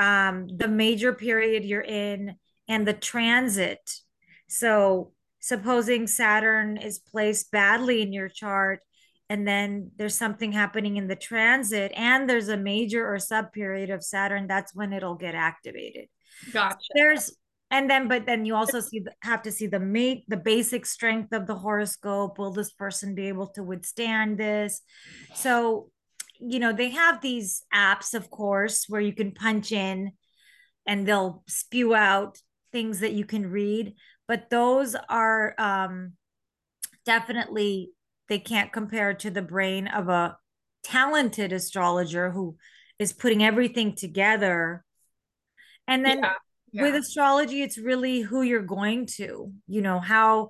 um, 0.00 0.48
the 0.48 0.66
major 0.66 1.12
period 1.12 1.64
you're 1.64 1.80
in 1.80 2.34
and 2.66 2.84
the 2.84 2.94
transit. 2.94 4.00
So 4.48 5.12
supposing 5.38 6.08
saturn 6.08 6.78
is 6.78 6.98
placed 6.98 7.52
badly 7.52 8.02
in 8.02 8.12
your 8.12 8.28
chart 8.28 8.80
and 9.28 9.46
then 9.46 9.92
there's 9.96 10.16
something 10.16 10.50
happening 10.50 10.96
in 10.96 11.06
the 11.06 11.14
transit 11.14 11.92
and 11.94 12.28
there's 12.28 12.48
a 12.48 12.56
major 12.56 13.06
or 13.06 13.20
sub 13.20 13.52
period 13.52 13.90
of 13.90 14.02
saturn 14.02 14.48
that's 14.48 14.74
when 14.74 14.92
it'll 14.92 15.14
get 15.14 15.36
activated. 15.36 16.08
Gotcha. 16.52 16.78
There's 16.94 17.36
and 17.72 17.88
then 17.88 18.06
but 18.06 18.26
then 18.26 18.44
you 18.44 18.54
also 18.54 18.80
see 18.80 19.02
have 19.22 19.42
to 19.42 19.50
see 19.50 19.66
the 19.66 19.80
mate 19.80 20.24
the 20.28 20.36
basic 20.36 20.84
strength 20.84 21.32
of 21.32 21.46
the 21.46 21.54
horoscope. 21.54 22.38
Will 22.38 22.52
this 22.52 22.70
person 22.70 23.14
be 23.14 23.28
able 23.28 23.48
to 23.48 23.62
withstand 23.62 24.38
this? 24.38 24.82
So 25.34 25.90
you 26.38 26.60
know 26.60 26.72
they 26.72 26.90
have 26.90 27.22
these 27.22 27.64
apps 27.74 28.12
of 28.12 28.30
course 28.30 28.84
where 28.88 29.00
you 29.00 29.14
can 29.14 29.32
punch 29.32 29.72
in 29.72 30.12
and 30.86 31.08
they'll 31.08 31.42
spew 31.48 31.94
out 31.94 32.38
things 32.72 33.00
that 33.00 33.12
you 33.14 33.24
can 33.24 33.50
read. 33.50 33.94
But 34.28 34.50
those 34.50 34.94
are 35.08 35.54
um 35.58 36.12
definitely 37.06 37.92
they 38.28 38.38
can't 38.38 38.70
compare 38.70 39.14
to 39.14 39.30
the 39.30 39.42
brain 39.42 39.88
of 39.88 40.10
a 40.10 40.36
talented 40.84 41.52
astrologer 41.52 42.30
who 42.32 42.56
is 42.98 43.14
putting 43.14 43.42
everything 43.42 43.94
together. 43.96 44.84
And 45.88 46.04
then 46.04 46.18
yeah 46.18 46.34
yeah. 46.72 46.82
with 46.82 46.94
astrology 46.94 47.62
it's 47.62 47.78
really 47.78 48.20
who 48.20 48.42
you're 48.42 48.62
going 48.62 49.06
to 49.06 49.52
you 49.66 49.82
know 49.82 50.00
how 50.00 50.48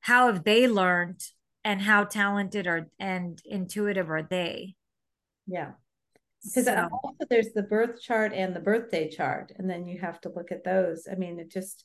how 0.00 0.26
have 0.26 0.44
they 0.44 0.68
learned 0.68 1.20
and 1.64 1.80
how 1.80 2.04
talented 2.04 2.66
are 2.66 2.88
and 2.98 3.40
intuitive 3.44 4.10
are 4.10 4.22
they 4.22 4.74
yeah 5.46 5.72
because 6.44 6.64
so. 6.64 6.88
also 6.92 7.24
there's 7.30 7.52
the 7.54 7.62
birth 7.62 8.00
chart 8.00 8.32
and 8.34 8.54
the 8.54 8.60
birthday 8.60 9.08
chart 9.08 9.52
and 9.56 9.68
then 9.68 9.86
you 9.86 9.98
have 9.98 10.20
to 10.20 10.32
look 10.34 10.52
at 10.52 10.64
those 10.64 11.06
i 11.10 11.14
mean 11.14 11.38
it 11.38 11.50
just 11.50 11.84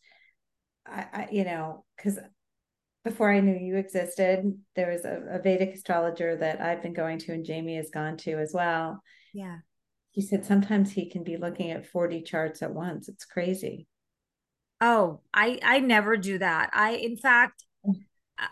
i, 0.86 1.06
I 1.14 1.28
you 1.32 1.44
know 1.44 1.86
because 1.96 2.20
before 3.04 3.32
i 3.32 3.40
knew 3.40 3.56
you 3.56 3.78
existed 3.78 4.52
there 4.76 4.92
was 4.92 5.06
a, 5.06 5.22
a 5.30 5.40
vedic 5.40 5.76
astrologer 5.76 6.36
that 6.36 6.60
i've 6.60 6.82
been 6.82 6.94
going 6.94 7.20
to 7.20 7.34
and 7.34 7.46
jamie 7.46 7.78
has 7.78 7.90
gone 7.92 8.18
to 8.18 8.34
as 8.34 8.52
well 8.54 9.02
yeah 9.34 9.58
he 10.18 10.24
said 10.24 10.44
sometimes 10.44 10.92
he 10.92 11.08
can 11.08 11.24
be 11.24 11.38
looking 11.38 11.70
at 11.70 11.86
40 11.86 12.24
charts 12.24 12.64
at 12.64 12.74
once. 12.74 13.08
It's 13.08 13.24
crazy. 13.24 13.86
Oh, 14.82 15.20
I 15.32 15.60
I 15.62 15.80
never 15.80 16.18
do 16.18 16.40
that. 16.40 16.72
I 16.74 16.94
in 16.94 17.18
fact 17.18 17.64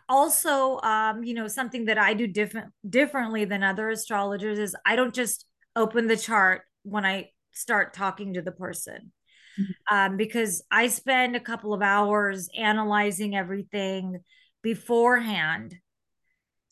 also 0.07 0.79
um 0.81 1.24
you 1.24 1.34
know 1.34 1.48
something 1.48 1.86
that 1.86 1.98
I 1.98 2.13
do 2.13 2.27
different 2.27 2.72
differently 2.88 3.45
than 3.45 3.63
other 3.63 3.89
astrologers 3.89 4.60
is 4.60 4.75
I 4.86 4.95
don't 4.95 5.13
just 5.13 5.48
open 5.75 6.05
the 6.05 6.17
chart 6.17 6.62
when 6.84 7.03
I 7.03 7.31
start 7.51 7.95
talking 7.95 8.36
to 8.36 8.43
the 8.43 8.51
person. 8.51 9.12
Mm-hmm. 9.60 9.95
Um, 9.95 10.17
because 10.17 10.63
I 10.69 10.89
spend 10.89 11.36
a 11.36 11.39
couple 11.39 11.74
of 11.74 11.81
hours 11.81 12.48
analyzing 12.55 13.36
everything 13.36 14.19
beforehand 14.62 15.74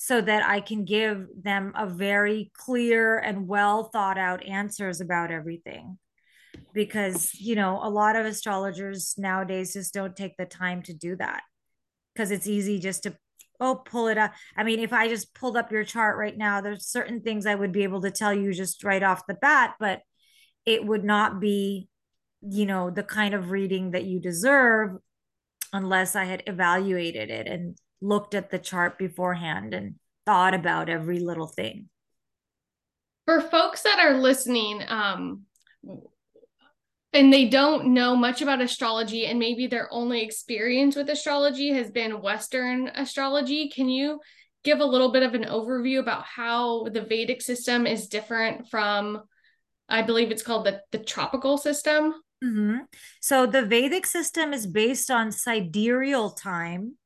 so 0.04 0.20
that 0.20 0.46
I 0.46 0.60
can 0.60 0.84
give 0.84 1.28
them 1.34 1.72
a 1.78 1.88
very 1.88 2.52
clear 2.58 3.18
and 3.20 3.48
well 3.48 3.86
thought 3.86 4.18
out 4.18 4.44
answers 4.44 5.00
about 5.00 5.32
everything. 5.32 5.98
Because, 6.74 7.34
you 7.36 7.56
know, 7.56 7.80
a 7.82 7.90
lot 7.90 8.18
of 8.18 8.26
astrologers 8.26 9.16
nowadays 9.18 9.72
just 9.72 9.94
don't 9.94 10.14
take 10.14 10.36
the 10.36 10.46
time 10.46 10.82
to 10.84 10.94
do 10.94 11.16
that 11.16 11.44
because 12.14 12.32
it's 12.32 12.48
easy 12.48 12.80
just 12.80 13.04
to, 13.04 13.16
oh, 13.62 13.76
pull 13.76 14.08
it 14.08 14.18
up. 14.18 14.34
I 14.58 14.66
mean, 14.66 14.82
if 14.82 14.92
I 14.92 15.08
just 15.08 15.34
pulled 15.34 15.56
up 15.56 15.72
your 15.72 15.86
chart 15.86 16.18
right 16.18 16.38
now, 16.38 16.60
there's 16.60 16.86
certain 16.86 17.22
things 17.22 17.46
I 17.46 17.56
would 17.56 17.72
be 17.72 17.84
able 17.84 18.02
to 18.02 18.12
tell 18.12 18.34
you 18.34 18.52
just 18.52 18.84
right 18.84 19.04
off 19.04 19.26
the 19.26 19.36
bat, 19.36 19.76
but 19.80 20.02
it 20.66 20.86
would 20.86 21.06
not 21.06 21.40
be, 21.40 21.88
you 22.42 22.66
know, 22.66 22.90
the 22.90 23.04
kind 23.04 23.34
of 23.34 23.52
reading 23.52 23.92
that 23.92 24.04
you 24.04 24.20
deserve 24.20 24.98
unless 25.72 26.14
I 26.14 26.26
had 26.26 26.44
evaluated 26.46 27.30
it 27.30 27.48
and 27.48 27.78
looked 28.04 28.36
at 28.36 28.52
the 28.52 28.60
chart 28.60 28.98
beforehand 28.98 29.74
and 29.74 29.96
thought 30.26 30.54
about 30.54 30.90
every 30.90 31.20
little 31.20 31.48
thing. 31.48 31.90
For 33.26 33.40
folks 33.40 33.84
that 33.84 34.00
are 34.00 34.16
listening, 34.16 34.84
um, 34.88 35.44
and 37.14 37.32
they 37.32 37.48
don't 37.48 37.94
know 37.94 38.16
much 38.16 38.42
about 38.42 38.62
astrology, 38.62 39.26
and 39.26 39.40
maybe 39.40 39.68
their 39.68 39.88
only 39.92 40.22
experience 40.22 40.96
with 40.96 41.10
astrology 41.10 41.72
has 41.72 41.90
been 41.90 42.22
Western 42.22 42.90
astrology, 42.90 43.70
can 43.70 43.88
you 43.88 44.20
give 44.64 44.80
a 44.80 44.86
little 44.86 45.12
bit 45.12 45.24
of 45.24 45.34
an 45.34 45.44
overview 45.44 46.00
about 46.00 46.26
how 46.26 46.86
the 46.86 47.02
Vedic 47.02 47.42
system 47.42 47.88
is 47.88 48.08
different 48.08 48.70
from, 48.70 49.22
I 49.88 50.02
believe 50.02 50.32
it's 50.32 50.44
called 50.44 50.66
the, 50.66 50.82
the 50.92 51.00
tropical 51.00 51.58
system? 51.58 52.14
Mm-hmm. 52.44 52.80
So 53.22 53.46
the 53.46 53.66
Vedic 53.66 54.06
system 54.06 54.52
is 54.52 54.68
based 54.68 55.10
on 55.10 55.32
sidereal 55.32 56.32
time 56.32 56.98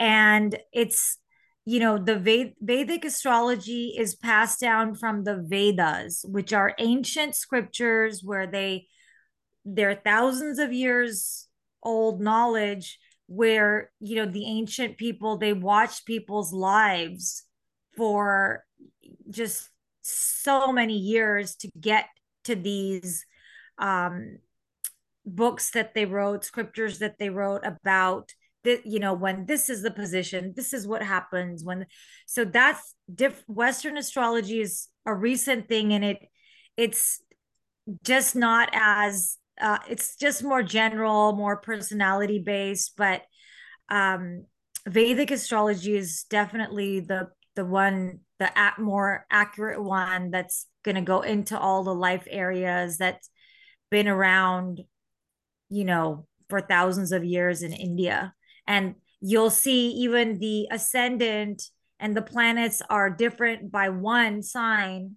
and 0.00 0.58
it's 0.72 1.18
you 1.66 1.78
know 1.78 1.98
the 1.98 2.54
vedic 2.60 3.04
astrology 3.04 3.94
is 3.96 4.16
passed 4.16 4.58
down 4.58 4.94
from 4.94 5.22
the 5.22 5.44
vedas 5.46 6.24
which 6.28 6.52
are 6.52 6.74
ancient 6.78 7.36
scriptures 7.36 8.22
where 8.24 8.46
they 8.46 8.86
they're 9.64 10.00
thousands 10.02 10.58
of 10.58 10.72
years 10.72 11.46
old 11.82 12.20
knowledge 12.20 12.98
where 13.26 13.92
you 14.00 14.16
know 14.16 14.26
the 14.26 14.46
ancient 14.46 14.96
people 14.96 15.36
they 15.36 15.52
watched 15.52 16.06
people's 16.06 16.52
lives 16.52 17.44
for 17.96 18.64
just 19.28 19.68
so 20.02 20.72
many 20.72 20.96
years 20.96 21.54
to 21.56 21.70
get 21.78 22.06
to 22.44 22.54
these 22.54 23.24
um, 23.78 24.38
books 25.24 25.70
that 25.70 25.94
they 25.94 26.04
wrote, 26.04 26.44
scriptures 26.44 26.98
that 26.98 27.18
they 27.18 27.30
wrote 27.30 27.64
about 27.64 28.32
that 28.64 28.86
you 28.86 28.98
know 29.00 29.14
when 29.14 29.46
this 29.46 29.68
is 29.70 29.82
the 29.82 29.90
position 29.90 30.52
this 30.56 30.72
is 30.72 30.86
what 30.86 31.02
happens 31.02 31.64
when 31.64 31.86
so 32.26 32.44
that's 32.44 32.94
diff 33.12 33.42
western 33.46 33.96
astrology 33.96 34.60
is 34.60 34.88
a 35.06 35.14
recent 35.14 35.68
thing 35.68 35.92
and 35.92 36.04
it 36.04 36.18
it's 36.76 37.22
just 38.02 38.36
not 38.36 38.68
as 38.72 39.38
uh, 39.60 39.78
it's 39.88 40.16
just 40.16 40.42
more 40.42 40.62
general 40.62 41.32
more 41.32 41.56
personality 41.56 42.38
based 42.38 42.94
but 42.96 43.22
um 43.88 44.44
vedic 44.86 45.30
astrology 45.30 45.96
is 45.96 46.24
definitely 46.30 47.00
the 47.00 47.28
the 47.56 47.64
one 47.64 48.20
the 48.38 48.58
at 48.58 48.78
more 48.78 49.26
accurate 49.30 49.82
one 49.82 50.30
that's 50.30 50.66
going 50.84 50.94
to 50.94 51.02
go 51.02 51.20
into 51.20 51.58
all 51.58 51.84
the 51.84 51.94
life 51.94 52.26
areas 52.30 52.96
that's 52.96 53.28
been 53.90 54.08
around 54.08 54.80
you 55.68 55.84
know 55.84 56.26
for 56.48 56.60
thousands 56.60 57.12
of 57.12 57.24
years 57.24 57.62
in 57.62 57.72
india 57.72 58.32
and 58.70 58.94
you'll 59.20 59.50
see 59.50 59.90
even 59.90 60.38
the 60.38 60.68
ascendant 60.70 61.62
and 61.98 62.16
the 62.16 62.22
planets 62.22 62.80
are 62.88 63.10
different 63.10 63.70
by 63.70 63.88
one 63.88 64.42
sign 64.42 65.16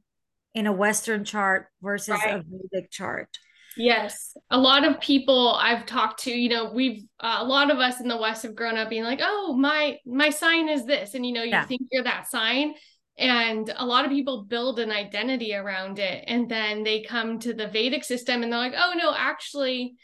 in 0.56 0.68
a 0.68 0.74
western 0.74 1.24
chart 1.24 1.68
versus 1.82 2.20
right. 2.26 2.36
a 2.36 2.44
vedic 2.44 2.92
chart 2.92 3.30
Yes. 3.76 4.38
A 4.52 4.58
lot 4.60 4.86
of 4.86 5.00
people 5.00 5.58
I've 5.60 5.88
talked 5.88 6.20
to, 6.26 6.32
you 6.32 6.48
know, 6.48 6.72
we've 6.72 7.06
uh, 7.20 7.38
a 7.40 7.44
lot 7.44 7.72
of 7.72 7.80
us 7.80 8.00
in 8.00 8.08
the 8.08 8.18
West 8.18 8.44
have 8.44 8.54
grown 8.54 8.78
up 8.78 8.88
being 8.88 9.04
like, 9.04 9.20
"Oh, 9.20 9.56
my 9.58 9.98
my 10.06 10.30
sign 10.30 10.70
is 10.70 10.86
this." 10.86 11.16
And 11.16 11.26
you 11.26 11.34
know, 11.34 11.42
you 11.42 11.50
yeah. 11.50 11.66
think 11.66 11.82
you're 11.92 12.04
that 12.04 12.28
sign, 12.28 12.76
and 13.18 13.74
a 13.76 13.84
lot 13.84 14.06
of 14.06 14.12
people 14.12 14.44
build 14.44 14.78
an 14.78 14.92
identity 14.92 15.56
around 15.56 15.98
it 15.98 16.24
and 16.28 16.48
then 16.48 16.84
they 16.84 17.02
come 17.02 17.40
to 17.40 17.52
the 17.52 17.68
Vedic 17.68 18.04
system 18.04 18.44
and 18.44 18.52
they're 18.52 18.60
like, 18.60 18.76
"Oh, 18.78 18.94
no, 18.96 19.12
actually 19.18 19.96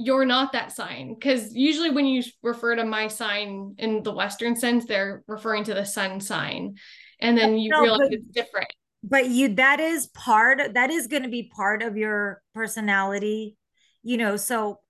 you're 0.00 0.24
not 0.24 0.52
that 0.52 0.72
sign." 0.72 1.16
Cuz 1.20 1.54
usually 1.54 1.90
when 1.90 2.06
you 2.06 2.22
refer 2.42 2.74
to 2.76 2.84
my 2.84 3.08
sign 3.08 3.74
in 3.78 4.02
the 4.02 4.12
western 4.12 4.56
sense, 4.56 4.86
they're 4.86 5.22
referring 5.26 5.64
to 5.64 5.74
the 5.74 5.84
sun 5.84 6.20
sign. 6.20 6.76
And 7.20 7.36
then 7.36 7.58
you 7.58 7.70
no, 7.70 7.82
realize 7.82 8.08
it's 8.10 8.24
different 8.32 8.72
but 9.02 9.28
you 9.28 9.54
that 9.54 9.80
is 9.80 10.08
part 10.08 10.74
that 10.74 10.90
is 10.90 11.06
going 11.06 11.22
to 11.22 11.28
be 11.28 11.50
part 11.54 11.82
of 11.82 11.96
your 11.96 12.42
personality 12.54 13.56
you 14.02 14.16
know 14.16 14.36
so 14.36 14.80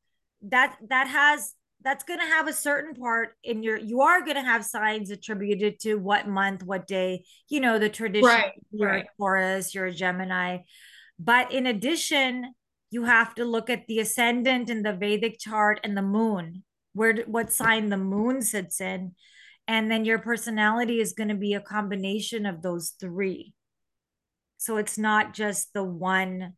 that 0.43 0.76
that 0.88 1.07
has 1.07 1.55
that's 1.83 2.05
going 2.05 2.21
to 2.21 2.26
have 2.26 2.47
a 2.47 2.52
certain 2.52 2.95
part 2.95 3.31
in 3.43 3.62
your 3.62 3.76
you 3.76 4.00
are 4.00 4.23
going 4.23 4.37
to 4.37 4.43
have 4.43 4.64
signs 4.64 5.11
attributed 5.11 5.79
to 5.81 5.97
what 5.97 6.29
month 6.29 6.62
what 6.62 6.87
day 6.87 7.25
you 7.49 7.61
know 7.61 7.79
the 7.79 7.88
tradition 7.88 8.29
right, 8.29 8.52
you're 8.71 8.88
right. 8.88 9.05
a 9.05 9.17
taurus 9.19 9.75
you're 9.75 9.87
a 9.87 9.93
gemini 9.93 10.59
but 11.19 11.52
in 11.52 11.67
addition 11.67 12.55
you 12.91 13.05
have 13.05 13.35
to 13.35 13.45
look 13.45 13.71
at 13.71 13.87
the 13.87 14.01
ascendant 14.01 14.69
in 14.71 14.83
the 14.83 14.93
vedic 14.93 15.39
chart 15.39 15.81
and 15.85 15.97
the 15.97 16.03
moon 16.03 16.65
where 16.93 17.17
what 17.27 17.53
sign 17.53 17.89
the 17.89 17.97
moon 17.97 18.43
sits 18.43 18.81
in 18.81 19.15
and 19.69 19.91
then 19.91 20.05
your 20.05 20.19
personality 20.19 21.01
is 21.01 21.13
going 21.13 21.29
to 21.29 21.37
be 21.37 21.55
a 21.55 21.61
combination 21.61 22.47
of 22.47 22.63
those 22.63 22.95
three 23.01 23.55
so 24.61 24.77
it's 24.77 24.99
not 24.99 25.33
just 25.33 25.73
the 25.73 25.83
one, 25.83 26.53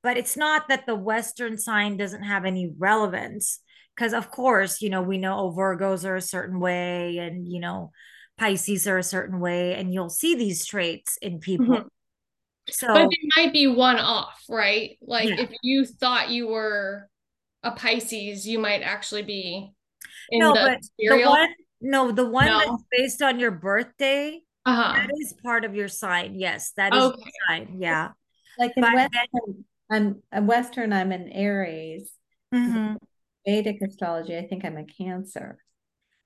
but 0.00 0.16
it's 0.16 0.36
not 0.36 0.68
that 0.68 0.86
the 0.86 0.94
Western 0.94 1.58
sign 1.58 1.96
doesn't 1.96 2.22
have 2.22 2.44
any 2.44 2.72
relevance. 2.78 3.58
Because, 3.96 4.12
of 4.12 4.30
course, 4.30 4.80
you 4.80 4.90
know, 4.90 5.02
we 5.02 5.18
know 5.18 5.36
oh, 5.40 5.52
Virgos 5.52 6.04
are 6.04 6.14
a 6.14 6.22
certain 6.22 6.60
way 6.60 7.18
and, 7.18 7.48
you 7.48 7.58
know, 7.58 7.90
Pisces 8.38 8.86
are 8.86 8.98
a 8.98 9.02
certain 9.02 9.40
way, 9.40 9.74
and 9.74 9.92
you'll 9.92 10.08
see 10.08 10.36
these 10.36 10.64
traits 10.64 11.18
in 11.20 11.40
people. 11.40 11.66
Mm-hmm. 11.66 11.88
So, 12.70 12.88
but 12.88 13.08
they 13.08 13.42
might 13.42 13.52
be 13.52 13.66
one 13.66 13.98
off, 13.98 14.42
right? 14.48 14.98
Like 15.00 15.28
yeah. 15.28 15.40
if 15.40 15.50
you 15.62 15.84
thought 15.84 16.30
you 16.30 16.48
were 16.48 17.08
a 17.62 17.72
Pisces, 17.72 18.46
you 18.46 18.58
might 18.58 18.82
actually 18.82 19.22
be 19.22 19.72
no, 20.30 20.52
the 20.52 20.60
but 20.60 20.80
the 20.98 21.24
one, 21.24 21.48
no, 21.80 22.12
the 22.12 22.28
one 22.28 22.46
no. 22.46 22.58
that's 22.58 22.84
based 22.90 23.22
on 23.22 23.40
your 23.40 23.50
birthday 23.50 24.42
uh-huh. 24.68 24.92
That 24.92 25.10
is 25.18 25.32
part 25.42 25.64
of 25.64 25.74
your 25.74 25.88
sign. 25.88 26.34
Yes, 26.34 26.72
that 26.76 26.94
is 26.94 27.02
okay. 27.02 27.30
sign. 27.48 27.76
Yeah. 27.78 28.10
Like 28.58 28.72
in 28.76 28.82
Western, 28.82 29.64
I'm 29.90 30.22
a 30.30 30.42
Western. 30.42 30.92
I'm 30.92 31.10
an 31.10 31.30
Aries. 31.30 32.12
Mm-hmm. 32.54 32.96
Vedic 33.46 33.80
astrology. 33.80 34.36
I 34.36 34.46
think 34.46 34.66
I'm 34.66 34.76
a 34.76 34.84
Cancer. 34.84 35.56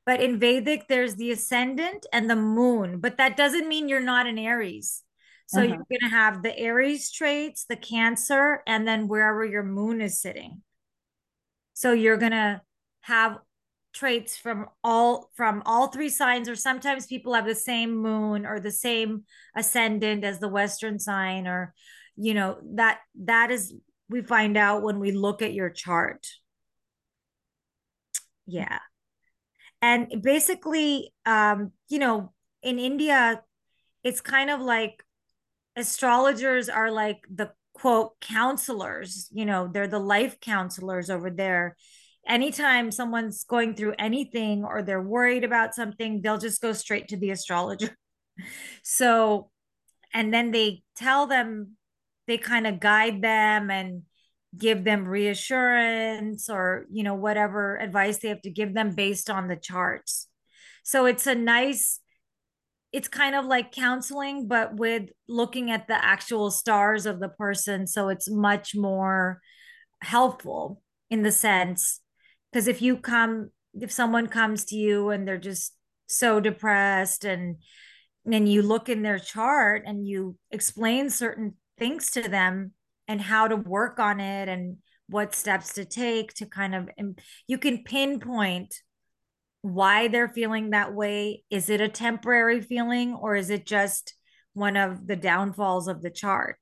But 0.04 0.20
in 0.20 0.40
Vedic, 0.40 0.88
there's 0.88 1.14
the 1.14 1.30
ascendant 1.30 2.06
and 2.12 2.28
the 2.28 2.34
moon. 2.34 2.98
But 2.98 3.18
that 3.18 3.36
doesn't 3.36 3.68
mean 3.68 3.88
you're 3.88 4.00
not 4.00 4.26
an 4.26 4.38
Aries. 4.38 5.04
So 5.52 5.58
uh-huh. 5.60 5.68
you're 5.68 6.00
going 6.00 6.10
to 6.10 6.16
have 6.16 6.42
the 6.42 6.58
Aries 6.58 7.10
traits, 7.10 7.66
the 7.68 7.76
Cancer, 7.76 8.62
and 8.66 8.88
then 8.88 9.06
wherever 9.06 9.44
your 9.44 9.62
moon 9.62 10.00
is 10.00 10.18
sitting. 10.18 10.62
So 11.74 11.92
you're 11.92 12.16
going 12.16 12.32
to 12.32 12.62
have 13.02 13.36
traits 13.92 14.34
from 14.34 14.64
all 14.82 15.30
from 15.34 15.62
all 15.66 15.88
three 15.88 16.08
signs 16.08 16.48
or 16.48 16.56
sometimes 16.56 17.04
people 17.04 17.34
have 17.34 17.44
the 17.44 17.54
same 17.54 17.94
moon 17.94 18.46
or 18.46 18.58
the 18.58 18.70
same 18.70 19.24
ascendant 19.54 20.24
as 20.24 20.38
the 20.38 20.48
western 20.48 20.98
sign 20.98 21.46
or 21.46 21.74
you 22.16 22.32
know 22.32 22.56
that 22.74 23.00
that 23.14 23.50
is 23.50 23.74
we 24.08 24.22
find 24.22 24.56
out 24.56 24.82
when 24.82 24.98
we 24.98 25.12
look 25.12 25.42
at 25.42 25.52
your 25.52 25.68
chart 25.68 26.26
yeah 28.46 28.78
and 29.82 30.22
basically 30.22 31.12
um 31.26 31.70
you 31.90 31.98
know 31.98 32.32
in 32.62 32.78
india 32.78 33.42
it's 34.02 34.22
kind 34.22 34.48
of 34.48 34.58
like 34.58 35.04
astrologers 35.76 36.68
are 36.68 36.90
like 36.90 37.24
the 37.32 37.50
quote 37.74 38.20
counselors 38.20 39.28
you 39.32 39.46
know 39.46 39.68
they're 39.72 39.88
the 39.88 39.98
life 39.98 40.38
counselors 40.40 41.08
over 41.08 41.30
there 41.30 41.76
anytime 42.26 42.90
someone's 42.90 43.44
going 43.44 43.74
through 43.74 43.94
anything 43.98 44.64
or 44.64 44.82
they're 44.82 45.02
worried 45.02 45.44
about 45.44 45.74
something, 45.74 46.22
they'll 46.22 46.38
just 46.38 46.62
go 46.62 46.72
straight 46.72 47.08
to 47.08 47.16
the 47.16 47.30
astrologer. 47.30 47.96
so, 48.82 49.50
and 50.14 50.32
then 50.32 50.50
they 50.50 50.82
tell 50.96 51.26
them, 51.26 51.76
they 52.26 52.38
kind 52.38 52.66
of 52.66 52.80
guide 52.80 53.22
them 53.22 53.70
and 53.70 54.02
give 54.56 54.84
them 54.84 55.08
reassurance 55.08 56.48
or, 56.48 56.86
you 56.90 57.02
know, 57.02 57.14
whatever 57.14 57.78
advice 57.78 58.18
they 58.18 58.28
have 58.28 58.42
to 58.42 58.50
give 58.50 58.74
them 58.74 58.94
based 58.94 59.30
on 59.30 59.48
the 59.48 59.56
charts. 59.56 60.28
So 60.84 61.06
it's 61.06 61.26
a 61.26 61.34
nice, 61.34 62.00
it's 62.92 63.08
kind 63.08 63.34
of 63.34 63.46
like 63.46 63.72
counseling, 63.72 64.46
but 64.46 64.76
with 64.76 65.08
looking 65.26 65.70
at 65.70 65.88
the 65.88 66.04
actual 66.04 66.50
stars 66.50 67.06
of 67.06 67.20
the 67.20 67.28
person. 67.28 67.86
So 67.86 68.08
it's 68.08 68.30
much 68.30 68.74
more 68.74 69.40
helpful 70.02 70.82
in 71.10 71.22
the 71.22 71.32
sense 71.32 72.00
because 72.50 72.66
if 72.68 72.82
you 72.82 72.96
come 72.96 73.50
if 73.80 73.90
someone 73.90 74.26
comes 74.26 74.64
to 74.66 74.76
you 74.76 75.10
and 75.10 75.26
they're 75.26 75.38
just 75.38 75.74
so 76.06 76.40
depressed 76.40 77.24
and 77.24 77.56
then 78.24 78.46
you 78.46 78.62
look 78.62 78.88
in 78.88 79.02
their 79.02 79.18
chart 79.18 79.82
and 79.86 80.06
you 80.06 80.36
explain 80.50 81.08
certain 81.08 81.54
things 81.78 82.10
to 82.10 82.22
them 82.28 82.72
and 83.08 83.20
how 83.20 83.48
to 83.48 83.56
work 83.56 83.98
on 83.98 84.20
it 84.20 84.48
and 84.48 84.76
what 85.08 85.34
steps 85.34 85.74
to 85.74 85.84
take 85.84 86.32
to 86.34 86.46
kind 86.46 86.74
of 86.74 86.88
you 87.46 87.58
can 87.58 87.82
pinpoint 87.82 88.74
why 89.62 90.08
they're 90.08 90.28
feeling 90.28 90.70
that 90.70 90.92
way. 90.92 91.44
Is 91.50 91.70
it 91.70 91.80
a 91.80 91.88
temporary 91.88 92.60
feeling 92.60 93.14
or 93.14 93.36
is 93.36 93.48
it 93.50 93.64
just 93.64 94.14
one 94.54 94.76
of 94.76 95.06
the 95.06 95.16
downfalls 95.16 95.88
of 95.88 96.02
the 96.02 96.10
chart? 96.10 96.58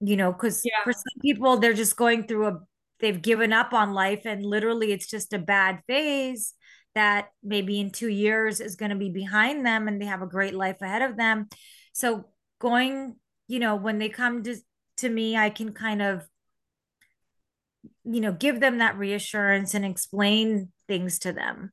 You 0.00 0.16
know 0.16 0.32
because 0.32 0.60
yeah. 0.64 0.82
for 0.82 0.92
some 0.92 1.20
people 1.22 1.56
they're 1.56 1.72
just 1.72 1.96
going 1.96 2.26
through 2.26 2.46
a 2.48 2.58
they've 3.00 3.22
given 3.22 3.52
up 3.52 3.72
on 3.72 3.94
life 3.94 4.22
and 4.26 4.44
literally 4.44 4.92
it's 4.92 5.06
just 5.06 5.32
a 5.32 5.38
bad 5.38 5.80
phase 5.86 6.52
that 6.94 7.28
maybe 7.42 7.80
in 7.80 7.90
2 7.90 8.08
years 8.08 8.60
is 8.60 8.76
going 8.76 8.90
to 8.90 8.96
be 8.96 9.08
behind 9.08 9.64
them 9.64 9.88
and 9.88 10.00
they 10.00 10.06
have 10.06 10.20
a 10.20 10.26
great 10.26 10.54
life 10.54 10.82
ahead 10.82 11.02
of 11.02 11.16
them. 11.16 11.48
So 11.92 12.26
going 12.58 13.16
you 13.46 13.58
know 13.58 13.76
when 13.76 13.98
they 13.98 14.08
come 14.08 14.42
to 14.42 14.56
to 14.96 15.08
me 15.08 15.36
i 15.36 15.50
can 15.50 15.72
kind 15.72 16.00
of 16.00 16.26
you 18.04 18.20
know 18.20 18.32
give 18.32 18.60
them 18.60 18.78
that 18.78 18.96
reassurance 18.96 19.74
and 19.74 19.84
explain 19.84 20.70
things 20.88 21.18
to 21.18 21.32
them 21.32 21.72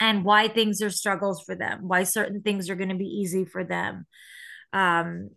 and 0.00 0.24
why 0.24 0.48
things 0.48 0.82
are 0.82 0.90
struggles 0.90 1.42
for 1.44 1.54
them 1.54 1.88
why 1.88 2.04
certain 2.04 2.42
things 2.42 2.70
are 2.70 2.76
going 2.76 2.88
to 2.88 2.94
be 2.94 3.04
easy 3.04 3.44
for 3.44 3.64
them 3.64 4.06
um 4.72 5.30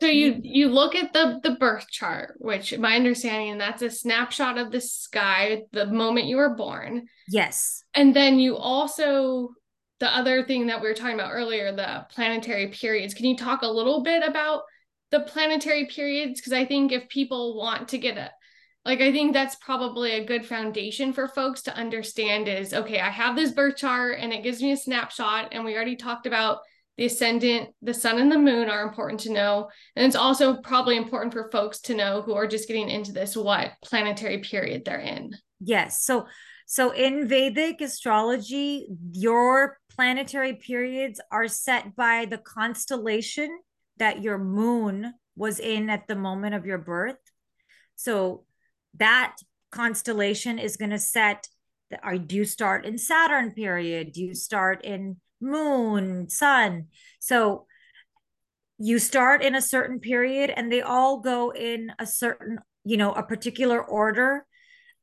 so 0.00 0.08
you 0.08 0.40
you 0.42 0.68
look 0.68 0.94
at 0.94 1.12
the 1.12 1.40
the 1.42 1.52
birth 1.52 1.88
chart, 1.90 2.34
which 2.38 2.76
my 2.78 2.96
understanding 2.96 3.56
that's 3.56 3.80
a 3.80 3.90
snapshot 3.90 4.58
of 4.58 4.70
the 4.70 4.80
sky 4.80 5.62
the 5.72 5.86
moment 5.86 6.26
you 6.26 6.36
were 6.36 6.54
born. 6.54 7.06
Yes. 7.28 7.82
And 7.94 8.14
then 8.14 8.38
you 8.38 8.56
also 8.56 9.54
the 9.98 10.14
other 10.14 10.44
thing 10.44 10.66
that 10.66 10.82
we 10.82 10.88
were 10.88 10.94
talking 10.94 11.14
about 11.14 11.32
earlier, 11.32 11.72
the 11.74 12.06
planetary 12.10 12.68
periods. 12.68 13.14
Can 13.14 13.24
you 13.24 13.36
talk 13.36 13.62
a 13.62 13.66
little 13.66 14.02
bit 14.02 14.22
about 14.22 14.62
the 15.10 15.20
planetary 15.20 15.86
periods? 15.86 16.40
Because 16.40 16.52
I 16.52 16.66
think 16.66 16.92
if 16.92 17.08
people 17.08 17.56
want 17.56 17.88
to 17.88 17.98
get 17.98 18.18
a 18.18 18.30
like 18.86 19.00
I 19.00 19.10
think 19.10 19.32
that's 19.32 19.56
probably 19.56 20.12
a 20.12 20.24
good 20.24 20.46
foundation 20.46 21.12
for 21.12 21.26
folks 21.26 21.62
to 21.62 21.76
understand 21.76 22.46
is 22.46 22.72
okay, 22.72 23.00
I 23.00 23.10
have 23.10 23.34
this 23.34 23.50
birth 23.50 23.76
chart 23.76 24.18
and 24.20 24.32
it 24.32 24.44
gives 24.44 24.62
me 24.62 24.72
a 24.72 24.76
snapshot, 24.76 25.48
and 25.52 25.64
we 25.64 25.74
already 25.74 25.96
talked 25.96 26.26
about 26.26 26.60
the 26.96 27.06
ascendant, 27.06 27.70
the 27.82 27.92
sun, 27.92 28.18
and 28.18 28.32
the 28.32 28.38
moon 28.38 28.70
are 28.70 28.82
important 28.82 29.20
to 29.20 29.32
know. 29.32 29.68
And 29.96 30.06
it's 30.06 30.16
also 30.16 30.62
probably 30.62 30.96
important 30.96 31.34
for 31.34 31.50
folks 31.50 31.80
to 31.82 31.94
know 31.94 32.22
who 32.22 32.34
are 32.34 32.46
just 32.46 32.68
getting 32.68 32.88
into 32.88 33.12
this 33.12 33.36
what 33.36 33.72
planetary 33.84 34.38
period 34.38 34.84
they're 34.84 35.00
in. 35.00 35.32
Yes. 35.60 36.02
So 36.02 36.26
so 36.66 36.92
in 36.92 37.28
Vedic 37.28 37.80
astrology, 37.80 38.88
your 39.12 39.78
planetary 39.90 40.54
periods 40.54 41.20
are 41.30 41.48
set 41.48 41.94
by 41.94 42.24
the 42.24 42.38
constellation 42.38 43.50
that 43.98 44.22
your 44.22 44.38
moon 44.38 45.12
was 45.36 45.60
in 45.60 45.90
at 45.90 46.08
the 46.08 46.16
moment 46.16 46.54
of 46.54 46.66
your 46.66 46.78
birth. 46.78 47.18
So 47.96 48.45
that 48.98 49.36
constellation 49.70 50.58
is 50.58 50.76
going 50.76 50.90
to 50.90 50.98
set 50.98 51.48
are 52.02 52.18
do 52.18 52.36
you 52.36 52.44
start 52.44 52.84
in 52.84 52.98
Saturn 52.98 53.52
period? 53.52 54.12
Do 54.12 54.22
you 54.22 54.34
start 54.34 54.84
in 54.84 55.16
moon, 55.40 56.28
sun? 56.28 56.86
So 57.20 57.66
you 58.78 58.98
start 58.98 59.42
in 59.42 59.54
a 59.54 59.62
certain 59.62 60.00
period 60.00 60.50
and 60.50 60.70
they 60.70 60.82
all 60.82 61.20
go 61.20 61.50
in 61.50 61.92
a 61.98 62.06
certain, 62.06 62.58
you 62.84 62.96
know, 62.96 63.12
a 63.12 63.22
particular 63.22 63.82
order. 63.82 64.44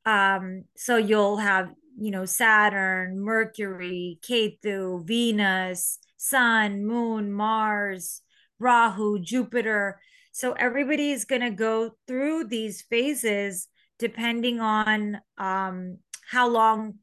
Um, 0.04 0.64
so 0.76 0.96
you'll 0.96 1.38
have, 1.38 1.70
you 1.98 2.10
know, 2.10 2.24
Saturn, 2.24 3.18
Mercury, 3.18 4.18
Ketu, 4.22 5.04
Venus, 5.06 5.98
Sun, 6.16 6.86
Moon, 6.86 7.32
Mars, 7.32 8.20
Rahu, 8.58 9.18
Jupiter. 9.20 10.00
So 10.32 10.52
everybody's 10.52 11.24
going 11.24 11.42
to 11.42 11.50
go 11.50 11.92
through 12.06 12.44
these 12.44 12.82
phases 12.82 13.68
depending 13.98 14.60
on 14.60 15.20
um, 15.38 15.98
how 16.28 16.48
long. 16.48 16.94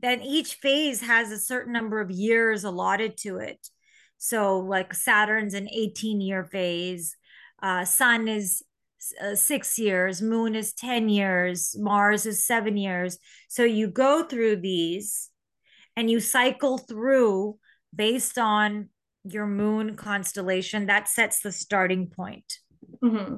Then 0.00 0.20
each 0.20 0.54
phase 0.54 1.00
has 1.02 1.30
a 1.30 1.38
certain 1.38 1.72
number 1.72 2.00
of 2.00 2.10
years 2.10 2.64
allotted 2.64 3.16
to 3.18 3.38
it. 3.38 3.68
So, 4.18 4.58
like 4.58 4.94
Saturn's 4.94 5.54
an 5.54 5.68
18 5.68 6.20
year 6.20 6.44
phase, 6.44 7.16
uh, 7.62 7.84
Sun 7.84 8.28
is 8.28 8.62
uh, 9.20 9.34
six 9.34 9.78
years, 9.78 10.22
Moon 10.22 10.54
is 10.54 10.72
10 10.74 11.08
years, 11.08 11.76
Mars 11.78 12.26
is 12.26 12.46
seven 12.46 12.76
years. 12.76 13.18
So, 13.48 13.64
you 13.64 13.88
go 13.88 14.24
through 14.24 14.56
these 14.56 15.30
and 15.96 16.10
you 16.10 16.20
cycle 16.20 16.78
through 16.78 17.58
based 17.94 18.38
on 18.38 18.88
your 19.24 19.46
moon 19.46 19.96
constellation. 19.96 20.86
That 20.86 21.08
sets 21.08 21.40
the 21.40 21.52
starting 21.52 22.08
point. 22.08 22.58
Mm-hmm. 23.02 23.36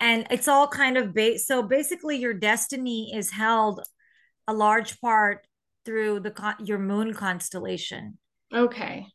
And 0.00 0.26
it's 0.30 0.48
all 0.48 0.68
kind 0.68 0.96
of 0.96 1.14
based. 1.14 1.46
So 1.46 1.62
basically, 1.62 2.16
your 2.16 2.34
destiny 2.34 3.12
is 3.14 3.30
held 3.30 3.80
a 4.46 4.52
large 4.52 5.00
part 5.00 5.46
through 5.84 6.20
the 6.20 6.30
con- 6.30 6.64
your 6.64 6.78
moon 6.78 7.14
constellation. 7.14 8.18
Okay. 8.52 9.06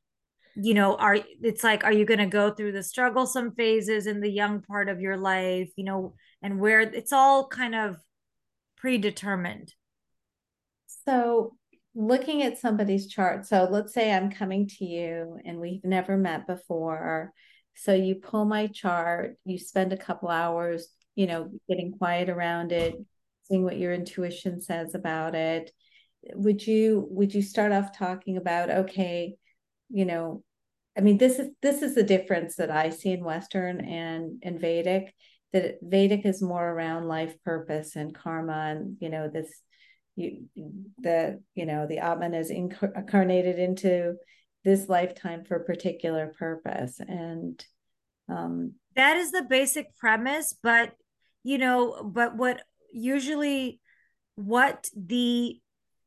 You 0.55 0.73
know, 0.73 0.95
are 0.95 1.17
it's 1.41 1.63
like, 1.63 1.83
are 1.83 1.91
you 1.91 2.05
going 2.05 2.19
to 2.19 2.27
go 2.27 2.51
through 2.51 2.73
the 2.73 2.83
strugglesome 2.83 3.53
phases 3.55 4.05
in 4.05 4.21
the 4.21 4.29
young 4.29 4.61
part 4.61 4.89
of 4.89 5.01
your 5.01 5.17
life? 5.17 5.71
You 5.75 5.85
know, 5.85 6.13
and 6.41 6.59
where 6.59 6.81
it's 6.81 7.13
all 7.13 7.47
kind 7.47 7.73
of 7.73 7.97
predetermined. 8.77 9.73
So 11.05 11.55
looking 11.95 12.41
at 12.41 12.57
somebody's 12.57 13.07
chart 13.07 13.45
so 13.45 13.67
let's 13.69 13.93
say 13.93 14.11
i'm 14.11 14.31
coming 14.31 14.67
to 14.67 14.83
you 14.83 15.37
and 15.45 15.59
we've 15.59 15.83
never 15.83 16.17
met 16.17 16.47
before 16.47 17.31
so 17.75 17.93
you 17.93 18.15
pull 18.15 18.45
my 18.45 18.67
chart, 18.67 19.37
you 19.45 19.57
spend 19.57 19.93
a 19.93 19.97
couple 19.97 20.29
hours, 20.29 20.87
you 21.15 21.27
know, 21.27 21.49
getting 21.67 21.93
quiet 21.97 22.29
around 22.29 22.71
it, 22.71 22.95
seeing 23.43 23.63
what 23.63 23.77
your 23.77 23.93
intuition 23.93 24.61
says 24.61 24.95
about 24.95 25.35
it. 25.35 25.71
Would 26.33 26.65
you 26.65 27.05
would 27.09 27.33
you 27.33 27.41
start 27.41 27.71
off 27.71 27.97
talking 27.97 28.37
about 28.37 28.69
okay, 28.69 29.35
you 29.89 30.05
know, 30.05 30.43
I 30.97 31.01
mean 31.01 31.17
this 31.17 31.39
is 31.39 31.49
this 31.61 31.81
is 31.81 31.95
the 31.95 32.03
difference 32.03 32.55
that 32.55 32.71
I 32.71 32.89
see 32.89 33.11
in 33.11 33.23
Western 33.23 33.81
and 33.81 34.41
and 34.43 34.59
Vedic 34.59 35.13
that 35.51 35.77
Vedic 35.81 36.25
is 36.25 36.41
more 36.41 36.67
around 36.67 37.07
life 37.07 37.35
purpose 37.43 37.95
and 37.95 38.13
karma 38.13 38.75
and 38.75 38.97
you 38.99 39.09
know 39.09 39.29
this 39.29 39.61
you 40.15 40.45
the 40.99 41.41
you 41.55 41.65
know 41.65 41.87
the 41.87 41.99
Atman 41.99 42.33
is 42.33 42.49
incarnated 42.49 43.59
into 43.59 44.15
this 44.63 44.89
lifetime 44.89 45.43
for 45.43 45.55
a 45.55 45.63
particular 45.63 46.33
purpose. 46.37 46.99
And 46.99 47.63
um 48.29 48.73
that 48.95 49.17
is 49.17 49.31
the 49.31 49.43
basic 49.43 49.95
premise 49.97 50.55
but 50.61 50.93
you 51.43 51.57
know 51.57 52.03
but 52.03 52.35
what 52.35 52.61
usually 52.91 53.79
what 54.35 54.89
the 54.95 55.59